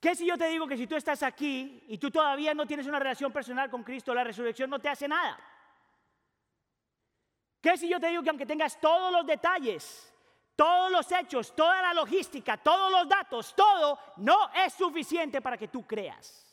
[0.00, 2.86] ¿Qué si yo te digo que si tú estás aquí y tú todavía no tienes
[2.86, 5.38] una relación personal con Cristo, la resurrección no te hace nada?
[7.60, 10.14] ¿Qué si yo te digo que aunque tengas todos los detalles,
[10.54, 15.66] todos los hechos, toda la logística, todos los datos, todo, no es suficiente para que
[15.66, 16.44] tú creas?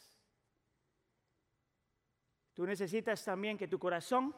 [2.56, 4.34] Tú necesitas también que tu corazón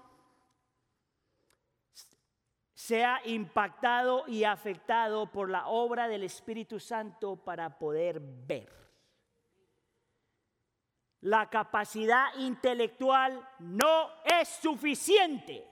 [2.74, 8.87] sea impactado y afectado por la obra del Espíritu Santo para poder ver.
[11.22, 15.68] La capacidad intelectual no es suficiente.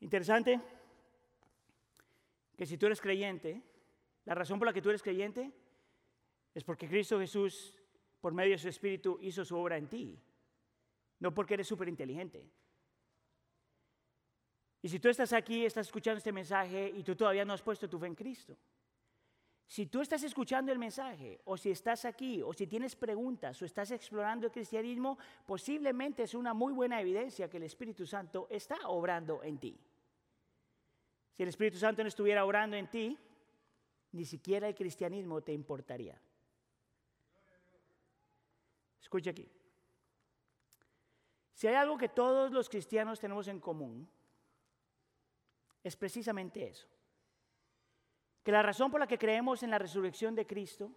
[0.00, 0.60] Interesante
[2.56, 3.62] que si tú eres creyente,
[4.24, 5.52] la razón por la que tú eres creyente
[6.54, 7.80] es porque Cristo Jesús,
[8.20, 10.18] por medio de su Espíritu, hizo su obra en ti,
[11.20, 12.50] no porque eres súper inteligente.
[14.82, 17.88] Y si tú estás aquí, estás escuchando este mensaje y tú todavía no has puesto
[17.88, 18.56] tu fe en Cristo,
[19.68, 23.66] si tú estás escuchando el mensaje, o si estás aquí, o si tienes preguntas, o
[23.66, 28.78] estás explorando el cristianismo, posiblemente es una muy buena evidencia que el Espíritu Santo está
[28.88, 29.78] obrando en ti.
[31.36, 33.18] Si el Espíritu Santo no estuviera obrando en ti,
[34.12, 36.18] ni siquiera el cristianismo te importaría.
[39.02, 39.46] Escucha aquí.
[41.52, 44.08] Si hay algo que todos los cristianos tenemos en común,
[45.84, 46.88] es precisamente eso.
[48.48, 50.90] Que la razón por la que creemos en la resurrección de Cristo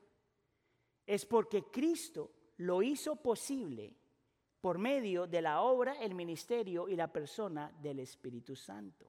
[1.05, 3.93] es porque Cristo lo hizo posible
[4.61, 9.05] por medio de la obra, el ministerio y la persona del Espíritu Santo.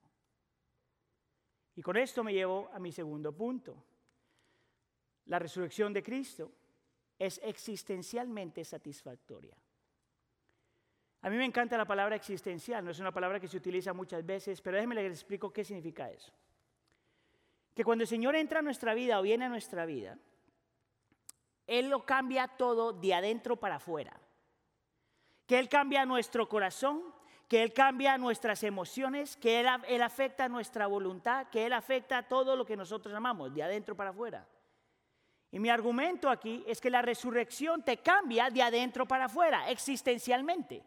[1.77, 3.81] Y con esto me llevo a mi segundo punto.
[5.27, 6.51] La resurrección de Cristo
[7.21, 9.57] es existencialmente satisfactoria.
[11.21, 14.27] A mí me encanta la palabra existencial, no es una palabra que se utiliza muchas
[14.27, 16.33] veces, pero déjenme les explico qué significa eso.
[17.75, 20.19] Que cuando el Señor entra a nuestra vida o viene a nuestra vida,
[21.67, 24.19] Él lo cambia todo de adentro para afuera.
[25.47, 27.03] Que Él cambia nuestro corazón,
[27.49, 32.57] que Él cambia nuestras emociones, que Él, él afecta nuestra voluntad, que Él afecta todo
[32.57, 34.47] lo que nosotros amamos, de adentro para afuera.
[35.51, 40.83] Y mi argumento aquí es que la resurrección te cambia de adentro para afuera, existencialmente.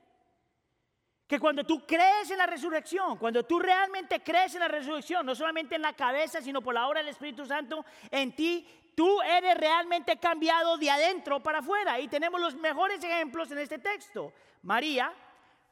[1.28, 5.34] Que cuando tú crees en la resurrección, cuando tú realmente crees en la resurrección, no
[5.34, 9.58] solamente en la cabeza, sino por la obra del Espíritu Santo en ti, tú eres
[9.58, 12.00] realmente cambiado de adentro para afuera.
[12.00, 14.34] Y tenemos los mejores ejemplos en este texto.
[14.62, 15.14] María,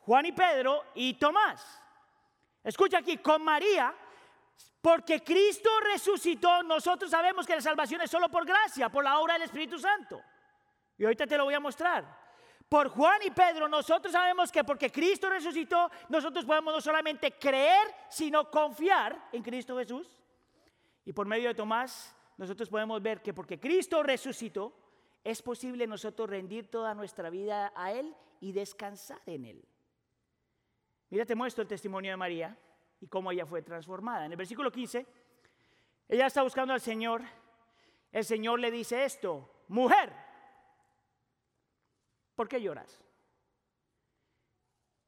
[0.02, 1.82] Juan y Pedro y Tomás.
[2.64, 3.94] Escucha aquí, con María,
[4.82, 9.34] porque Cristo resucitó, nosotros sabemos que la salvación es solo por gracia, por la obra
[9.34, 10.22] del Espíritu Santo.
[10.98, 12.23] Y ahorita te lo voy a mostrar.
[12.74, 17.86] Por Juan y Pedro, nosotros sabemos que porque Cristo resucitó, nosotros podemos no solamente creer,
[18.10, 20.20] sino confiar en Cristo Jesús.
[21.06, 24.74] Y por medio de Tomás, nosotros podemos ver que porque Cristo resucitó,
[25.24, 29.64] es posible nosotros rendir toda nuestra vida a Él y descansar en Él.
[31.12, 32.58] Mira, te muestro el testimonio de María
[33.00, 34.26] y cómo ella fue transformada.
[34.26, 35.06] En el versículo 15,
[36.10, 37.22] ella está buscando al Señor.
[38.12, 40.23] El Señor le dice esto, mujer,
[42.36, 43.00] ¿por qué lloras?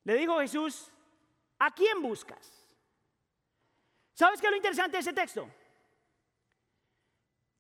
[0.04, 0.92] Le dijo Jesús,
[1.60, 2.66] ¿a quién buscas?
[4.14, 5.50] ¿Sabes qué es lo interesante de ese texto?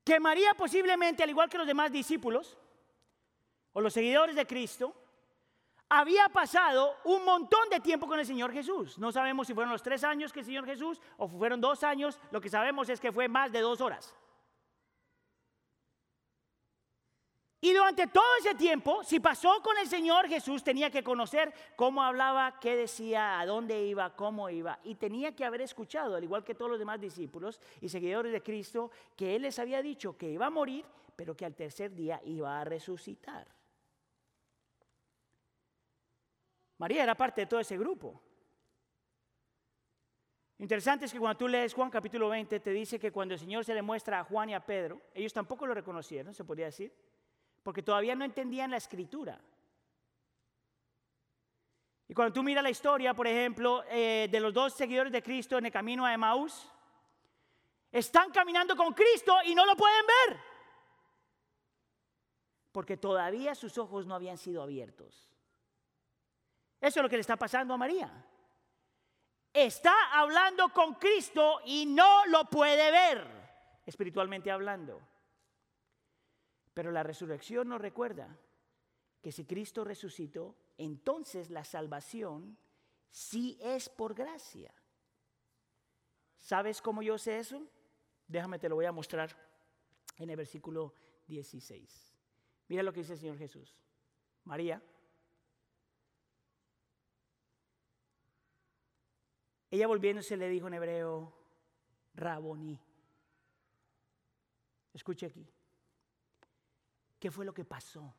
[0.03, 2.57] Que María posiblemente, al igual que los demás discípulos
[3.73, 4.95] o los seguidores de Cristo,
[5.89, 8.97] había pasado un montón de tiempo con el Señor Jesús.
[8.97, 12.19] No sabemos si fueron los tres años que el Señor Jesús o fueron dos años.
[12.31, 14.15] Lo que sabemos es que fue más de dos horas.
[17.65, 22.03] Y durante todo ese tiempo, si pasó con el Señor Jesús, tenía que conocer cómo
[22.03, 24.77] hablaba, qué decía, a dónde iba, cómo iba.
[24.83, 28.43] Y tenía que haber escuchado, al igual que todos los demás discípulos y seguidores de
[28.43, 30.85] Cristo, que Él les había dicho que iba a morir,
[31.15, 33.47] pero que al tercer día iba a resucitar.
[36.77, 38.21] María era parte de todo ese grupo.
[40.59, 43.65] Interesante es que cuando tú lees Juan capítulo 20, te dice que cuando el Señor
[43.65, 46.93] se le muestra a Juan y a Pedro, ellos tampoco lo reconocieron, se podría decir
[47.65, 49.41] porque todavía no entendían la escritura.
[52.07, 55.57] Y cuando tú miras la historia, por ejemplo, eh, de los dos seguidores de Cristo
[55.57, 56.69] en el camino a Emaús,
[57.91, 60.39] están caminando con Cristo y no lo pueden ver.
[62.71, 65.27] Porque todavía sus ojos no habían sido abiertos.
[66.79, 68.11] Eso es lo que le está pasando a María.
[69.51, 73.25] Está hablando con Cristo y no lo puede ver,
[73.87, 75.14] espiritualmente hablando.
[76.75, 78.37] Pero la resurrección nos recuerda
[79.21, 82.57] que si Cristo resucitó, entonces la salvación
[83.09, 84.73] sí es por gracia.
[86.37, 87.65] ¿Sabes cómo yo sé eso?
[88.27, 89.35] Déjame, te lo voy a mostrar
[90.17, 90.93] en el versículo
[91.27, 92.13] 16.
[92.67, 93.73] Mira lo que dice el Señor Jesús.
[94.43, 94.83] María.
[99.71, 101.33] Ella volviéndose le dijo en hebreo,
[102.15, 102.77] Raboní.
[104.93, 105.54] Escuche aquí.
[107.25, 108.13] ¿Qué fue lo que pasó?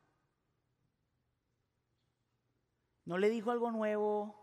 [3.05, 4.35] No le dijo algo nuevo,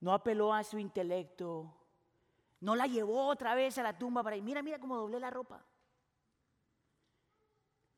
[0.00, 1.76] no apeló a su intelecto,
[2.60, 5.28] no la llevó otra vez a la tumba para ir, mira, mira cómo doblé la
[5.28, 5.62] ropa.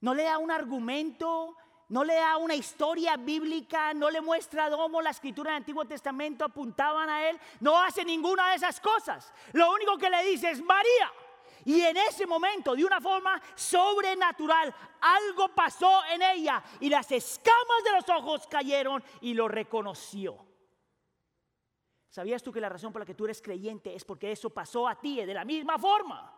[0.01, 1.57] No le da un argumento,
[1.91, 6.45] no le da una historia bíblica, no le muestra cómo la escritura del Antiguo Testamento
[6.45, 9.33] apuntaban a él, no hace ninguna de esas cosas.
[9.53, 11.13] Lo único que le dice es, María,
[11.69, 17.85] y en ese momento, de una forma sobrenatural, algo pasó en ella y las escamas
[17.85, 20.39] de los ojos cayeron y lo reconoció.
[22.09, 24.89] ¿Sabías tú que la razón por la que tú eres creyente es porque eso pasó
[24.89, 26.38] a ti de la misma forma?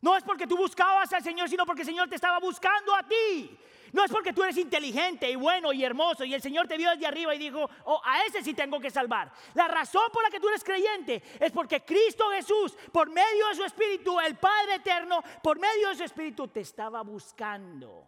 [0.00, 3.02] No es porque tú buscabas al Señor, sino porque el Señor te estaba buscando a
[3.02, 3.58] ti.
[3.92, 6.90] No es porque tú eres inteligente y bueno y hermoso y el Señor te vio
[6.90, 9.32] desde arriba y dijo, oh, a ese sí tengo que salvar.
[9.54, 13.54] La razón por la que tú eres creyente es porque Cristo Jesús, por medio de
[13.54, 18.06] su Espíritu, el Padre Eterno, por medio de su Espíritu, te estaba buscando.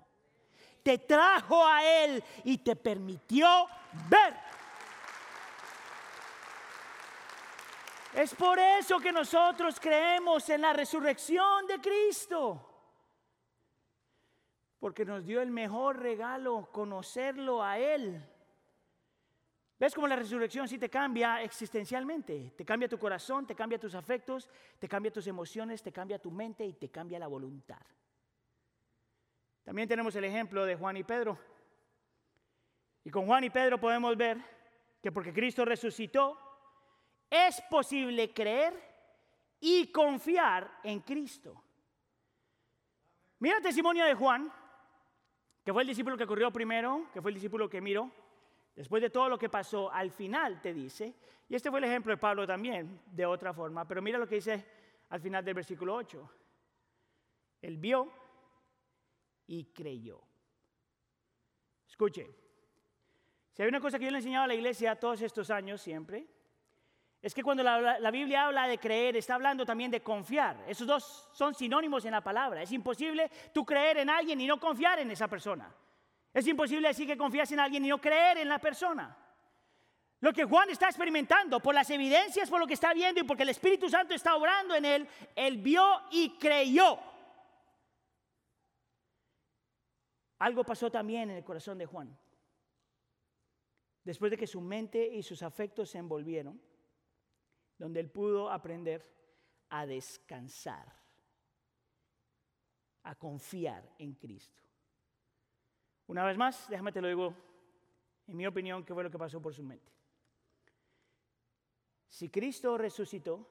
[0.82, 3.66] Te trajo a Él y te permitió
[4.08, 4.49] ver.
[8.14, 12.66] Es por eso que nosotros creemos en la resurrección de Cristo.
[14.80, 18.20] Porque nos dio el mejor regalo, conocerlo a Él.
[19.78, 22.52] ¿Ves cómo la resurrección sí te cambia existencialmente?
[22.56, 26.30] Te cambia tu corazón, te cambia tus afectos, te cambia tus emociones, te cambia tu
[26.30, 27.80] mente y te cambia la voluntad.
[29.62, 31.38] También tenemos el ejemplo de Juan y Pedro.
[33.04, 34.38] Y con Juan y Pedro podemos ver
[35.00, 36.49] que porque Cristo resucitó,
[37.30, 38.74] es posible creer
[39.60, 41.62] y confiar en Cristo.
[43.38, 44.52] Mira el testimonio de Juan,
[45.64, 48.10] que fue el discípulo que corrió primero, que fue el discípulo que miró.
[48.74, 51.14] Después de todo lo que pasó, al final te dice,
[51.48, 54.36] y este fue el ejemplo de Pablo también, de otra forma, pero mira lo que
[54.36, 54.66] dice
[55.10, 56.30] al final del versículo 8.
[57.62, 58.10] Él vio
[59.46, 60.20] y creyó.
[61.88, 62.30] Escuche,
[63.52, 65.82] si hay una cosa que yo le he enseñado a la iglesia todos estos años
[65.82, 66.26] siempre,
[67.22, 70.64] es que cuando la, Biblia habla de creer, está hablando también de confiar.
[70.66, 72.62] Esos dos son sinónimos en la palabra.
[72.62, 75.70] Es imposible tú creer en alguien y no confiar en esa persona.
[76.32, 79.14] Es imposible decir que confías en alguien y no creer en la persona.
[80.20, 83.42] Lo que Juan está experimentando, por las evidencias, por lo que está viendo y porque
[83.42, 86.98] el Espíritu Santo está obrando en él, él vio y creyó.
[90.38, 92.16] Algo pasó también en el corazón de Juan.
[94.04, 96.60] Después de que su mente y sus afectos se envolvieron,
[97.80, 99.02] donde él pudo aprender
[99.70, 101.00] a descansar
[103.04, 104.62] a confiar en Cristo.
[106.06, 107.34] Una vez más, déjame te lo digo,
[108.26, 109.90] en mi opinión, qué fue lo que pasó por su mente.
[112.06, 113.48] Si Cristo resucitó,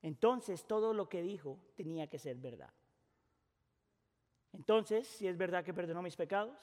[0.00, 2.72] entonces todo lo que dijo tenía que ser verdad.
[4.52, 6.58] Entonces, si es verdad que perdonó mis pecados,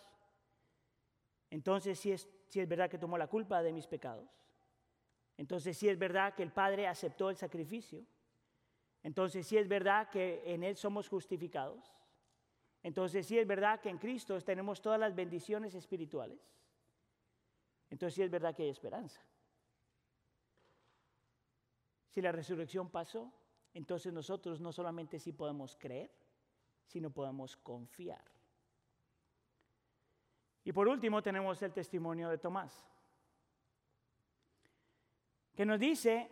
[1.50, 4.30] entonces si es, si es verdad que tomó la culpa de mis pecados,
[5.40, 8.06] entonces si es verdad que el Padre aceptó el sacrificio,
[9.04, 11.96] entonces si es verdad que en Él somos justificados,
[12.84, 16.42] entonces si es verdad que en Cristo tenemos todas las bendiciones espirituales,
[17.90, 19.22] entonces sí es verdad que hay esperanza.
[22.10, 23.32] Si la resurrección pasó,
[23.74, 26.12] entonces nosotros no solamente sí podemos creer,
[26.86, 28.26] sino podemos confiar.
[30.66, 32.86] Y por último tenemos el testimonio de Tomás,
[35.60, 36.32] que nos dice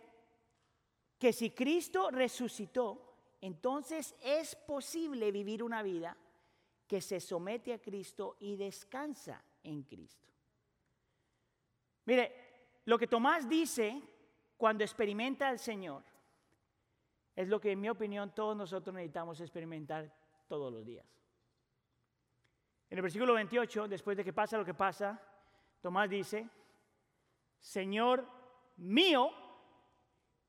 [1.19, 6.15] que si Cristo resucitó, entonces es posible vivir una vida
[6.87, 10.31] que se somete a Cristo y descansa en Cristo.
[12.05, 14.01] Mire, lo que Tomás dice
[14.55, 16.05] cuando experimenta al Señor
[17.35, 20.09] es lo que en mi opinión todos nosotros necesitamos experimentar
[20.47, 21.05] todos los días.
[22.89, 25.21] En el versículo 28, después de que pasa lo que pasa,
[25.81, 26.49] Tomás dice,
[27.59, 28.36] Señor
[28.77, 29.31] mío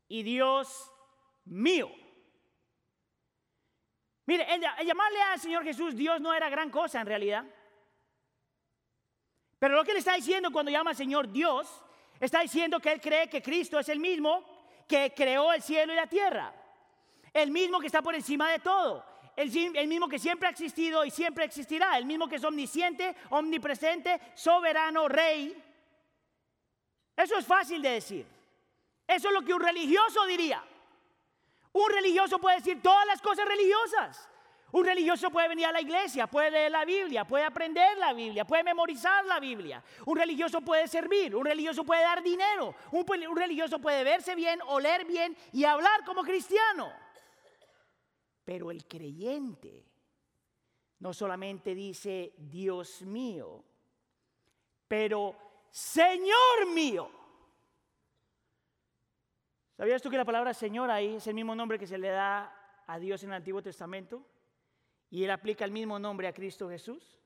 [0.06, 0.92] y Dios
[1.44, 1.90] mío.
[4.26, 7.44] Mire, el, llamarle al Señor Jesús Dios no era gran cosa en realidad.
[9.58, 11.82] Pero lo que él está diciendo cuando llama al Señor Dios,
[12.20, 14.44] está diciendo que él cree que Cristo es el mismo
[14.86, 16.54] que creó el cielo y la tierra.
[17.32, 19.04] El mismo que está por encima de todo.
[19.36, 21.96] El, el, mismo que siempre ha existido y siempre existirá.
[21.96, 25.56] El mismo que es omnisciente, omnipresente, soberano, rey.
[27.18, 28.24] Eso es fácil de decir.
[29.04, 30.62] Eso es lo que un religioso diría.
[31.72, 34.28] Un religioso puede decir todas las cosas religiosas.
[34.70, 38.44] Un religioso puede venir a la iglesia, puede leer la Biblia, puede aprender la Biblia,
[38.44, 39.82] puede memorizar la Biblia.
[40.06, 43.04] Un religioso puede servir, un religioso puede dar dinero, un,
[43.36, 46.92] religioso puede verse bien, oler bien y hablar como cristiano.
[48.44, 49.86] Pero el creyente
[51.00, 53.64] no solamente dice Dios mío,
[54.86, 57.10] pero Señor mío.
[59.76, 62.82] ¿Sabías tú que la palabra Señor ahí es el mismo nombre que se le da
[62.86, 64.26] a Dios en el Antiguo Testamento?
[65.10, 67.18] Y él aplica el mismo nombre a Cristo Jesús.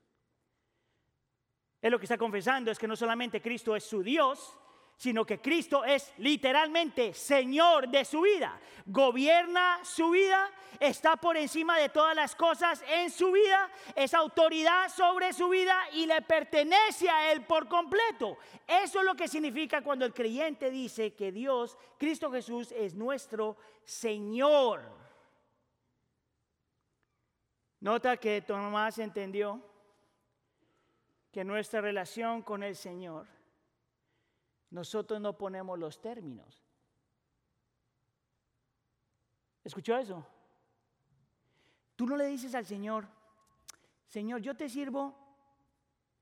[1.81, 4.57] Él lo que está confesando es que no solamente Cristo es su Dios,
[4.97, 8.59] sino que Cristo es literalmente Señor de su vida.
[8.85, 14.89] Gobierna su vida, está por encima de todas las cosas en su vida, es autoridad
[14.89, 18.37] sobre su vida y le pertenece a Él por completo.
[18.67, 23.57] Eso es lo que significa cuando el creyente dice que Dios, Cristo Jesús, es nuestro
[23.83, 24.81] Señor.
[27.79, 29.61] Nota que Tomás entendió
[31.31, 33.27] que nuestra relación con el Señor
[34.73, 36.63] nosotros no ponemos los términos.
[39.63, 40.25] ¿Escuchó eso?
[41.95, 43.07] Tú no le dices al Señor,
[44.07, 45.15] Señor, yo te sirvo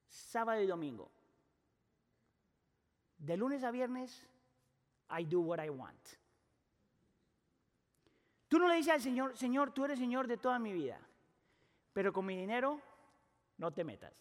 [0.09, 1.09] sábado y domingo.
[3.17, 4.21] De lunes a viernes,
[5.17, 6.05] I do what I want.
[8.49, 10.99] Tú no le dices al Señor, Señor, tú eres Señor de toda mi vida,
[11.93, 12.81] pero con mi dinero
[13.57, 14.13] no te metas.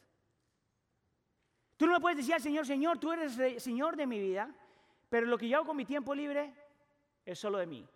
[1.81, 4.55] Tú no me puedes decir al Señor, Señor, tú eres rey, Señor de mi vida,
[5.09, 6.53] pero lo que yo hago con mi tiempo libre
[7.25, 7.89] es solo de mí.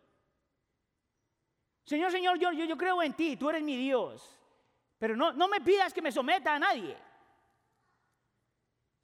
[1.85, 4.41] Señor, Señor, yo, yo, yo creo en ti, tú eres mi Dios,
[4.97, 6.97] pero no, no me pidas que me someta a nadie.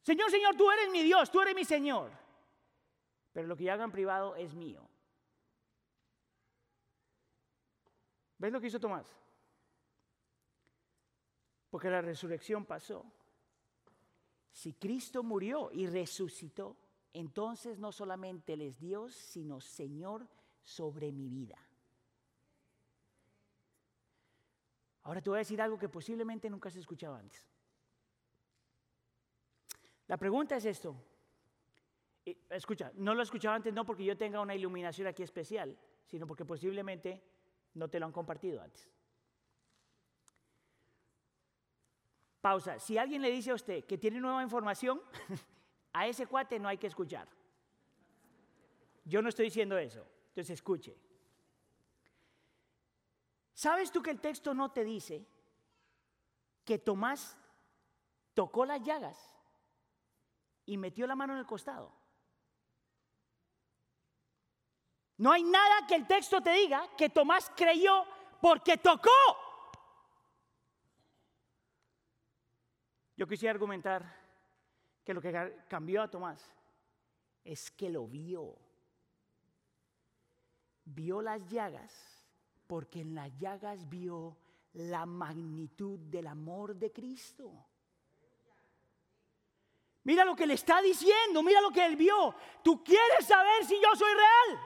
[0.01, 2.11] Señor, Señor, tú eres mi Dios, tú eres mi Señor,
[3.35, 4.89] pero lo que yo haga en privado es mío.
[8.39, 9.15] ¿Ves lo que hizo Tomás?
[11.69, 13.05] Porque la resurrección pasó.
[14.53, 16.77] Si Cristo murió y resucitó,
[17.13, 20.27] entonces no solamente Él es Dios, sino Señor
[20.63, 21.59] sobre mi vida.
[25.03, 27.43] Ahora te voy a decir algo que posiblemente nunca has escuchado antes.
[30.07, 30.95] La pregunta es esto.
[32.51, 35.77] Escucha, no lo he escuchado antes no porque yo tenga una iluminación aquí especial,
[36.07, 37.23] sino porque posiblemente
[37.75, 38.89] no te lo han compartido antes.
[42.41, 42.79] Pausa.
[42.79, 45.01] Si alguien le dice a usted que tiene nueva información,
[45.93, 47.29] a ese cuate no hay que escuchar.
[49.05, 50.07] Yo no estoy diciendo eso.
[50.29, 50.97] Entonces escuche.
[53.53, 55.27] ¿Sabes tú que el texto no te dice
[56.65, 57.37] que Tomás
[58.33, 59.31] tocó las llagas
[60.65, 61.93] y metió la mano en el costado?
[65.19, 68.07] No hay nada que el texto te diga que Tomás creyó
[68.41, 69.11] porque tocó.
[73.21, 74.03] Yo quisiera argumentar
[75.05, 76.43] que lo que ca- cambió a Tomás
[77.45, 78.57] es que lo vio.
[80.87, 81.93] Vio las llagas,
[82.67, 84.39] porque en las llagas vio
[84.73, 87.53] la magnitud del amor de Cristo.
[90.05, 92.35] Mira lo que le está diciendo, mira lo que él vio.
[92.65, 94.61] Tú quieres saber si yo soy real.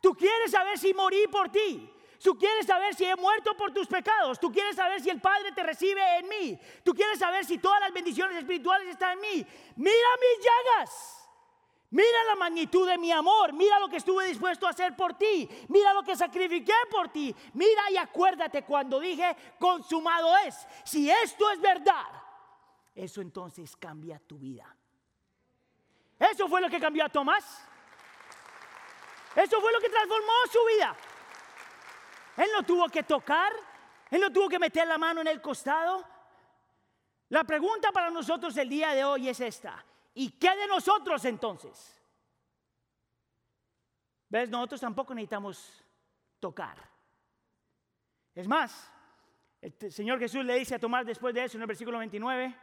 [0.00, 1.92] Tú quieres saber si morí por ti.
[2.22, 4.38] Tú quieres saber si he muerto por tus pecados.
[4.38, 6.60] Tú quieres saber si el Padre te recibe en mí.
[6.84, 9.46] Tú quieres saber si todas las bendiciones espirituales están en mí.
[9.76, 11.28] Mira mis llagas.
[11.90, 13.54] Mira la magnitud de mi amor.
[13.54, 15.48] Mira lo que estuve dispuesto a hacer por ti.
[15.68, 17.34] Mira lo que sacrifiqué por ti.
[17.54, 20.66] Mira y acuérdate cuando dije consumado es.
[20.84, 22.06] Si esto es verdad,
[22.94, 24.76] eso entonces cambia tu vida.
[26.18, 27.66] Eso fue lo que cambió a Tomás.
[29.34, 30.96] Eso fue lo que transformó su vida.
[32.40, 33.52] Él no tuvo que tocar,
[34.10, 36.02] él no tuvo que meter la mano en el costado.
[37.28, 39.84] La pregunta para nosotros el día de hoy es esta.
[40.14, 42.02] ¿Y qué de nosotros entonces?
[44.30, 44.48] ¿Ves?
[44.48, 45.84] Nosotros tampoco necesitamos
[46.38, 46.78] tocar.
[48.34, 48.90] Es más,
[49.60, 52.56] el Señor Jesús le dice a Tomás después de eso en el versículo 29,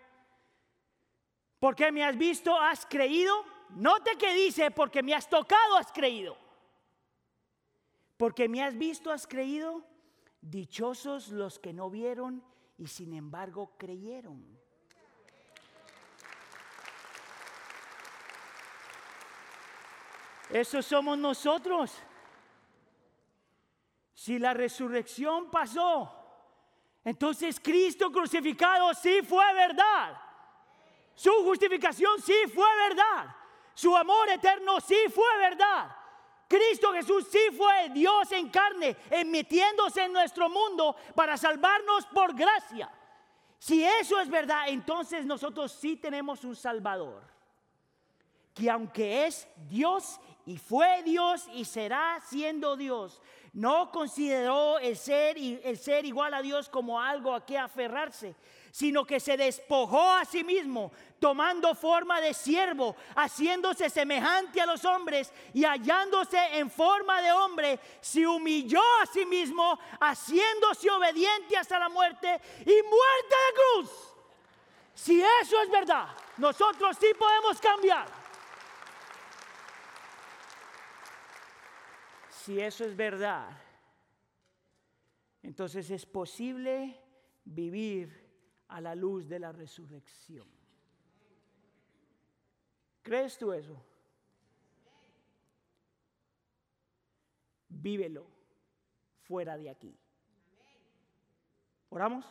[1.59, 3.45] porque me has visto, has creído.
[3.75, 6.46] Note que dice, porque me has tocado, has creído.
[8.18, 9.84] Porque me has visto, has creído.
[10.41, 12.43] Dichosos los que no vieron
[12.78, 14.45] y sin embargo creyeron.
[20.49, 21.93] Eso somos nosotros.
[24.13, 26.13] Si la resurrección pasó,
[27.03, 30.18] entonces Cristo crucificado sí fue verdad.
[31.13, 33.36] Su justificación sí fue verdad.
[33.74, 35.95] Su amor eterno sí fue verdad.
[36.47, 42.33] Cristo Jesús sí fue Dios en carne, en metiéndose en nuestro mundo para salvarnos por
[42.33, 42.89] gracia.
[43.59, 47.23] Si eso es verdad, entonces nosotros sí tenemos un Salvador.
[48.53, 53.21] Que aunque es Dios y fue Dios y será siendo Dios,
[53.53, 58.35] no consideró el ser, el ser igual a Dios como algo a que aferrarse,
[58.72, 64.86] sino que se despojó a sí mismo, tomando forma de siervo, haciéndose semejante a los
[64.86, 71.80] hombres y hallándose en forma de hombre, se humilló a sí mismo, haciéndose obediente hasta
[71.80, 72.28] la muerte
[72.61, 73.91] y muerte de cruz.
[74.93, 76.07] Si eso es verdad,
[76.38, 78.07] nosotros sí podemos cambiar.
[82.30, 83.49] Si eso es verdad,
[85.43, 86.99] entonces es posible
[87.43, 88.26] vivir
[88.70, 90.47] a la luz de la resurrección.
[93.01, 93.82] ¿Crees tú eso?
[97.70, 98.28] Vívelo
[99.24, 99.97] fuera de aquí.
[101.89, 102.26] ¿Oramos?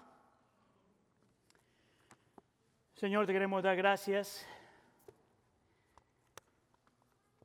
[2.95, 4.47] Señor, te queremos dar gracias.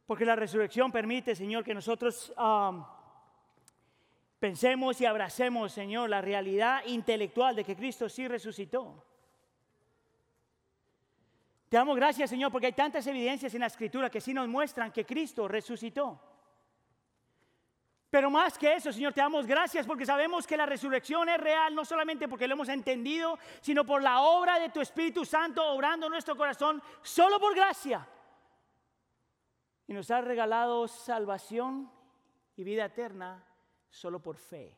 [0.06, 2.86] Porque la resurrección permite, Señor, que nosotros am,
[4.42, 9.06] pensemos y abracemos, Señor, la realidad intelectual de que Cristo sí resucitó.
[11.70, 14.92] Te damos gracias, Señor, porque hay tantas evidencias en la Escritura que sí nos muestran
[14.92, 16.20] que Cristo resucitó.
[18.10, 21.76] Pero más que eso, Señor, te damos gracias porque sabemos que la resurrección es real,
[21.76, 26.08] no solamente porque lo hemos entendido, sino por la obra de tu Espíritu Santo obrando
[26.08, 28.08] en nuestro corazón, solo por gracia.
[29.86, 31.92] Y nos has regalado salvación
[32.56, 33.46] y vida eterna
[33.92, 34.76] solo por fe.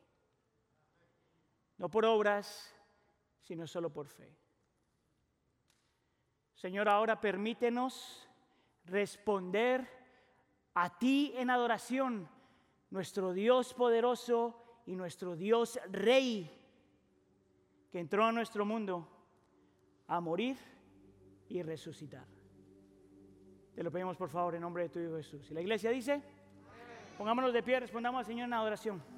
[1.78, 2.76] No por obras,
[3.39, 4.38] sino solo por fe.
[6.53, 8.28] Señor, ahora permítenos
[8.86, 9.88] responder
[10.74, 12.28] a ti en adoración,
[12.89, 16.49] nuestro Dios poderoso y nuestro Dios rey,
[17.91, 19.07] que entró a nuestro mundo
[20.07, 20.57] a morir
[21.47, 22.26] y resucitar.
[23.76, 25.49] Te lo pedimos por favor en nombre de tu Hijo Jesús.
[25.49, 26.24] Y la iglesia dice,
[27.18, 29.12] pongámonos de pie, respondamos al Señor en adoración.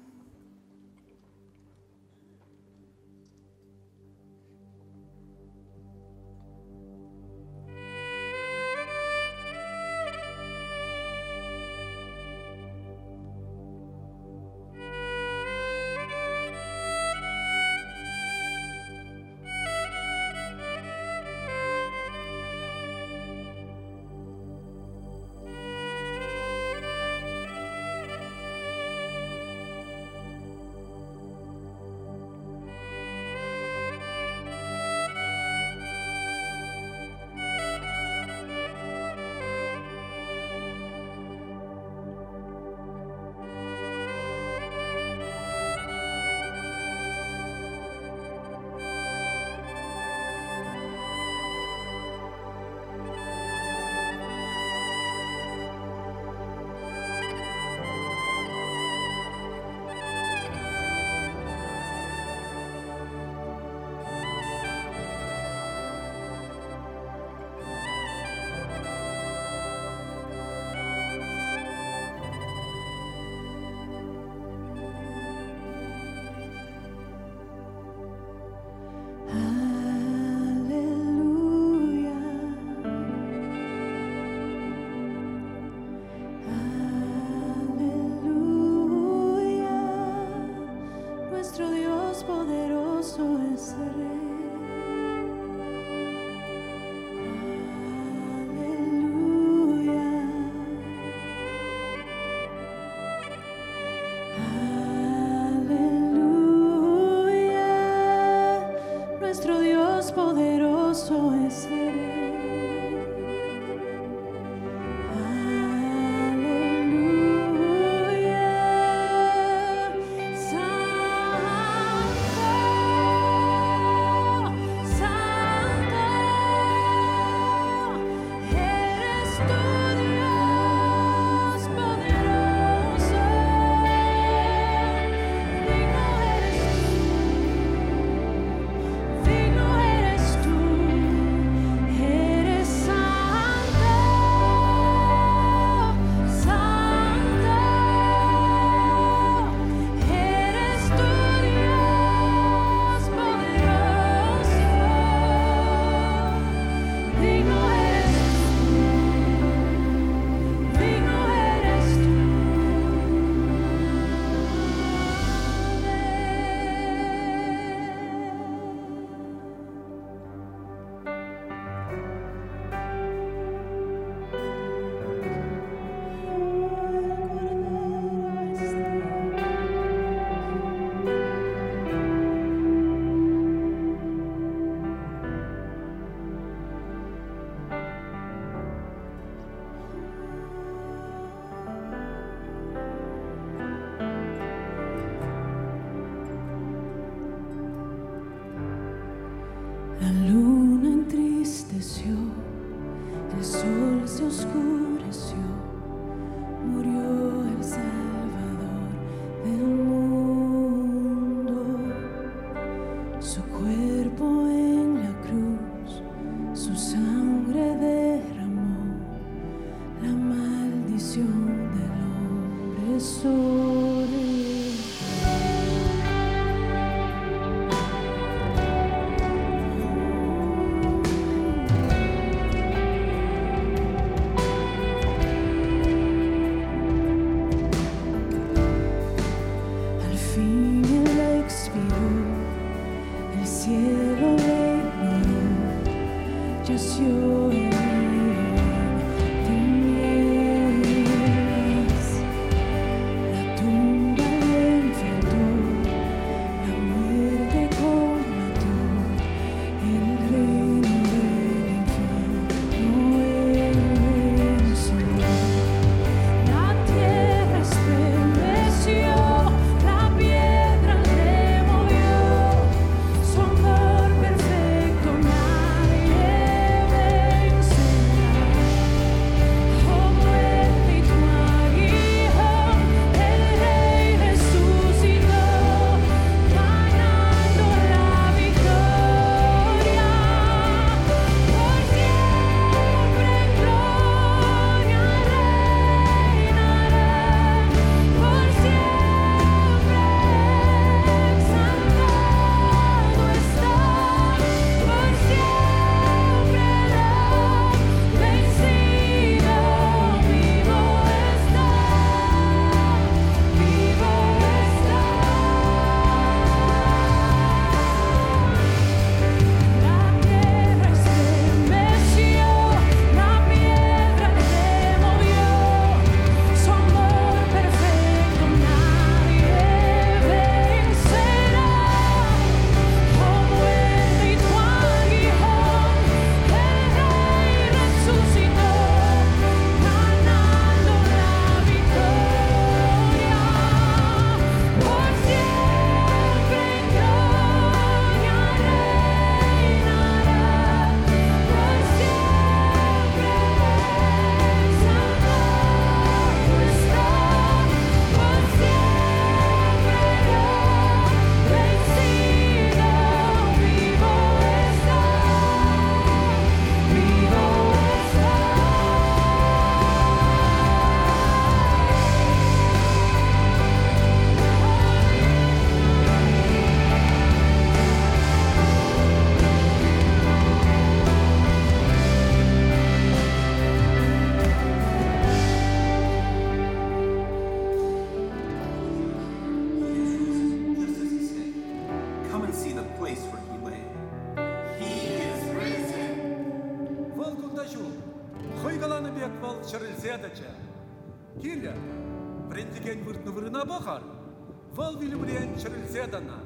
[405.95, 406.39] вилимрен чырылседана.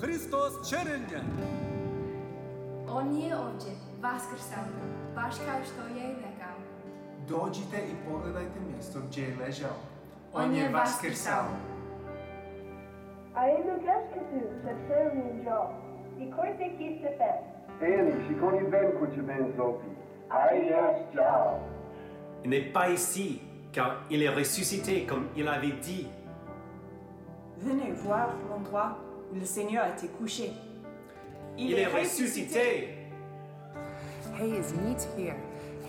[0.00, 1.22] Христос чырылня.
[2.88, 4.64] On je ovdje, vaskrsao,
[5.14, 6.56] baš kao što je i rekao.
[7.28, 9.76] Dođite i pogledajte mjesto gdje je ležao.
[10.32, 11.46] On je vaskrsao.
[13.34, 15.70] Ainda gasketu se servem jo.
[16.18, 17.50] I corte kiste fen.
[17.88, 19.86] Eni, și coni ven cu ce ven zopi.
[20.28, 21.58] Aias jo.
[22.44, 23.40] Il n'est pas ici,
[23.72, 26.06] car il est ressuscité comme il avait dit.
[27.59, 28.97] Venez voir l'endroit
[29.31, 30.51] où le Seigneur a été couché.
[31.57, 32.89] Il, est ressuscité.
[34.33, 35.35] Hij is niet hier.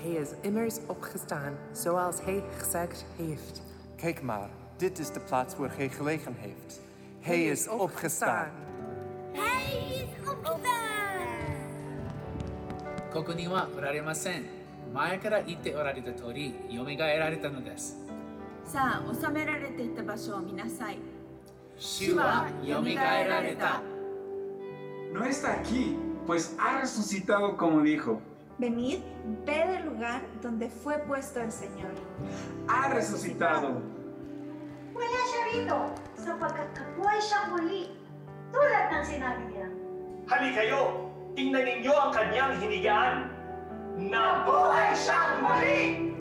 [0.03, 3.63] Hij is immers opgestaan, zoals hij gezegd heeft.
[3.97, 6.81] Kijk maar, dit is de plaats waar hij gelegen heeft.
[7.21, 8.51] Hij is opgestaan.
[9.33, 10.87] Hij is opgestaan.
[13.13, 14.45] ここにはおられません。
[14.93, 17.97] 前から言っておられた通り、蘇られたのです。
[18.65, 20.99] さあ、収められていた場所を見なさい。
[21.79, 23.83] Shiva Yomikaerareta.
[25.13, 28.21] No está aquí, pues ha resucitado como dijo.
[28.59, 29.01] Venid,
[29.45, 31.93] ve del lugar donde fue puesto el Señor.
[32.69, 33.83] Ha resucitado.
[34.95, 37.93] Huele a Charito, sapagkatagpuay siyang muli,
[38.49, 39.69] tulad ng sinabi niya.
[40.33, 43.29] Hali kayo, tingnan ninyo ang kanyang hinigaan.
[44.01, 46.16] Nabuhay siyang muli!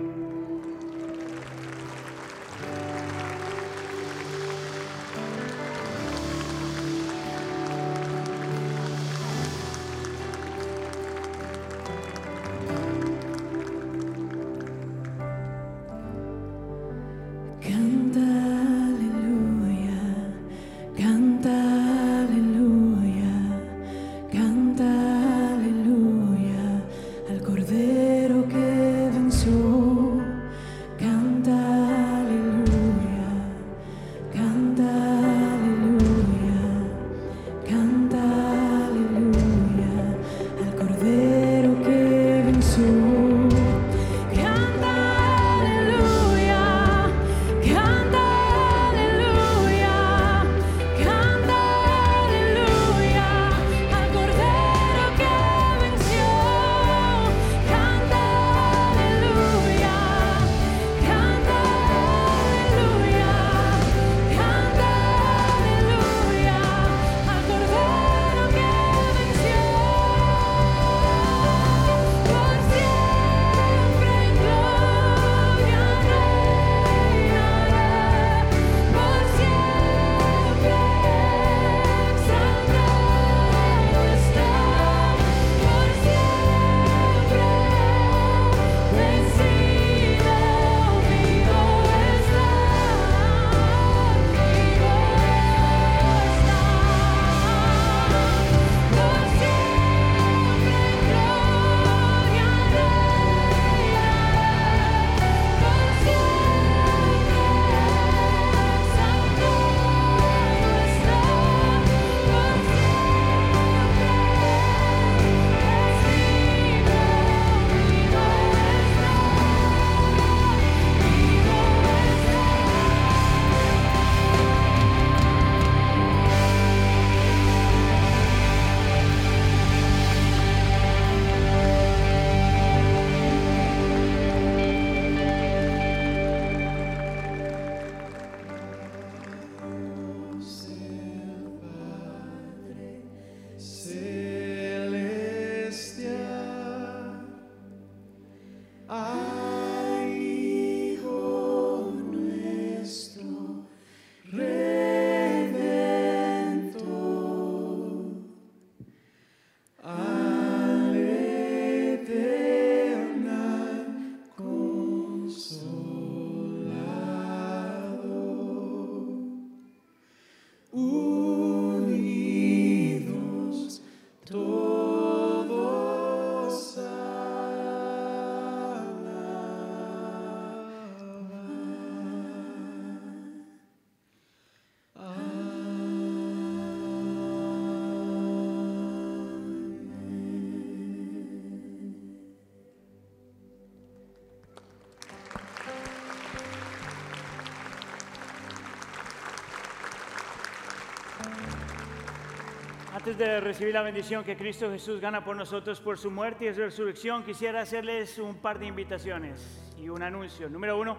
[203.05, 206.51] Antes de recibir la bendición que Cristo Jesús gana por nosotros por su muerte y
[206.51, 210.49] resurrección, quisiera hacerles un par de invitaciones y un anuncio.
[210.49, 210.97] Número uno,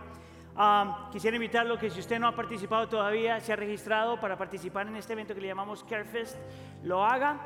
[0.54, 4.86] ah, quisiera invitarlo que si usted no ha participado todavía, se ha registrado para participar
[4.86, 6.36] en este evento que le llamamos CareFest,
[6.84, 7.40] lo haga.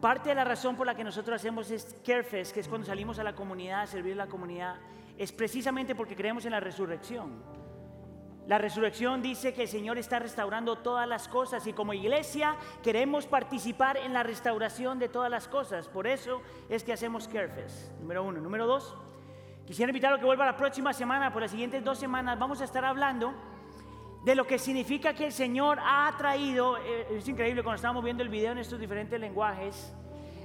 [0.00, 3.20] Parte de la razón por la que nosotros hacemos es CareFest, que es cuando salimos
[3.20, 4.74] a la comunidad a servir a la comunidad,
[5.16, 7.59] es precisamente porque creemos en la resurrección.
[8.50, 13.24] La resurrección dice que el Señor está restaurando todas las cosas y como iglesia queremos
[13.28, 15.86] participar en la restauración de todas las cosas.
[15.86, 18.40] Por eso es que hacemos CareFest, número uno.
[18.40, 18.96] Número dos,
[19.64, 22.64] quisiera invitarlo a que vuelva la próxima semana, por las siguientes dos semanas vamos a
[22.64, 23.32] estar hablando
[24.24, 28.24] de lo que significa que el Señor ha traído, eh, es increíble cuando estamos viendo
[28.24, 29.94] el video en estos diferentes lenguajes,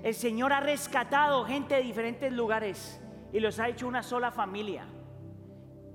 [0.03, 3.01] el Señor ha rescatado gente de diferentes lugares
[3.33, 4.85] y los ha hecho una sola familia.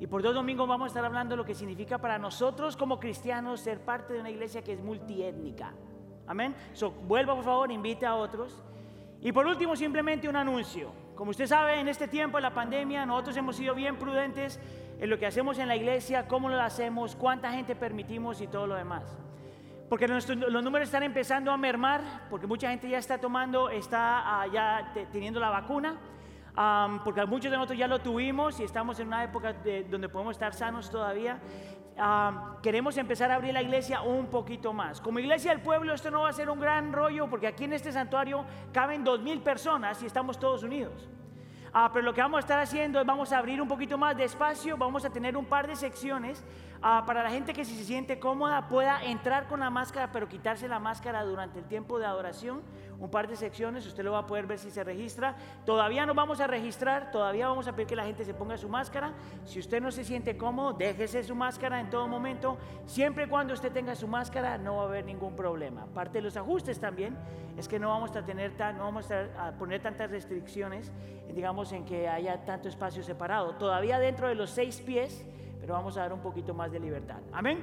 [0.00, 2.98] Y por dos domingos vamos a estar hablando de lo que significa para nosotros como
[2.98, 5.74] cristianos ser parte de una iglesia que es multiétnica.
[6.26, 6.54] Amén.
[6.72, 8.62] So, vuelva por favor, invite a otros.
[9.20, 10.90] Y por último, simplemente un anuncio.
[11.14, 14.58] Como usted sabe, en este tiempo de la pandemia, nosotros hemos sido bien prudentes
[14.98, 18.66] en lo que hacemos en la iglesia, cómo lo hacemos, cuánta gente permitimos y todo
[18.66, 19.04] lo demás.
[19.90, 22.00] Porque los números están empezando a mermar,
[22.30, 25.96] porque mucha gente ya está tomando, está ah, ya te- teniendo la vacuna.
[27.04, 30.32] Porque muchos de nosotros ya lo tuvimos y estamos en una época de- donde podemos
[30.32, 31.38] estar sanos todavía.
[32.62, 35.00] Queremos empezar a abrir la iglesia un poquito más.
[35.00, 37.72] Como iglesia del pueblo esto no va a ser un gran rollo porque aquí en
[37.74, 41.08] este santuario caben dos mil personas y estamos todos unidos.
[41.72, 44.16] Ah, pero lo que vamos a estar haciendo es vamos a abrir un poquito más
[44.16, 46.44] de espacio, vamos a tener un par de secciones
[46.82, 50.26] ah, para la gente que si se siente cómoda pueda entrar con la máscara, pero
[50.28, 52.62] quitarse la máscara durante el tiempo de adoración.
[53.00, 55.34] Un par de secciones, usted lo va a poder ver si se registra.
[55.64, 58.68] Todavía no vamos a registrar, todavía vamos a pedir que la gente se ponga su
[58.68, 59.14] máscara.
[59.46, 62.58] Si usted no se siente cómodo, déjese su máscara en todo momento.
[62.84, 65.86] Siempre cuando usted tenga su máscara, no va a haber ningún problema.
[65.86, 67.16] Parte de los ajustes también
[67.56, 70.92] es que no vamos a tener tan, no vamos a, poner tantas restricciones,
[71.34, 73.54] digamos, en que haya tanto espacio separado.
[73.54, 75.24] Todavía dentro de los seis pies,
[75.58, 77.20] pero vamos a dar un poquito más de libertad.
[77.32, 77.62] Amén.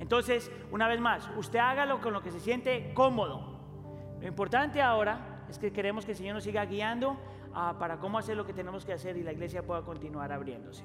[0.00, 3.57] Entonces, una vez más, usted hágalo con lo que se siente cómodo.
[4.20, 7.16] Lo importante ahora es que queremos que el Señor nos siga guiando
[7.54, 10.84] ah, para cómo hacer lo que tenemos que hacer y la iglesia pueda continuar abriéndose.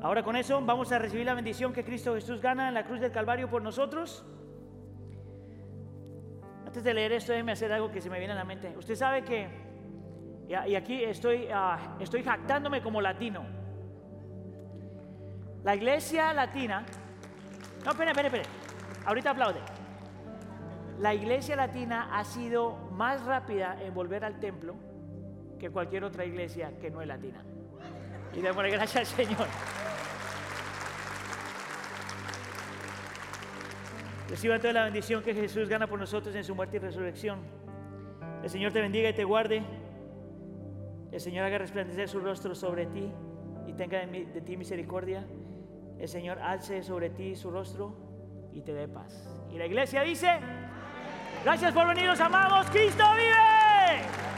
[0.00, 3.00] Ahora con eso vamos a recibir la bendición que Cristo Jesús gana en la cruz
[3.00, 4.24] del Calvario por nosotros.
[6.66, 8.74] Antes de leer esto, déjeme hacer algo que se me viene a la mente.
[8.76, 9.48] Usted sabe que,
[10.48, 13.44] y aquí estoy, ah, estoy jactándome como latino.
[15.62, 16.84] La iglesia latina,
[17.84, 18.44] no, espere, espere, espere.
[19.04, 19.60] Ahorita aplaude.
[21.02, 24.76] La iglesia latina ha sido más rápida en volver al templo
[25.58, 27.42] que cualquier otra iglesia que no es latina.
[28.32, 29.48] Y démosle gracias al Señor.
[34.28, 37.40] Reciba toda la bendición que Jesús gana por nosotros en su muerte y resurrección.
[38.44, 39.64] El Señor te bendiga y te guarde.
[41.10, 43.12] El Señor haga resplandecer su rostro sobre ti
[43.66, 45.26] y tenga de, ti misericordia.
[45.98, 47.96] El Señor alce sobre ti su rostro
[48.52, 49.28] y te dé paz.
[49.50, 50.38] Y la iglesia dice,
[51.44, 52.66] Gracias por venir, los amamos.
[52.70, 54.31] Cristo vive.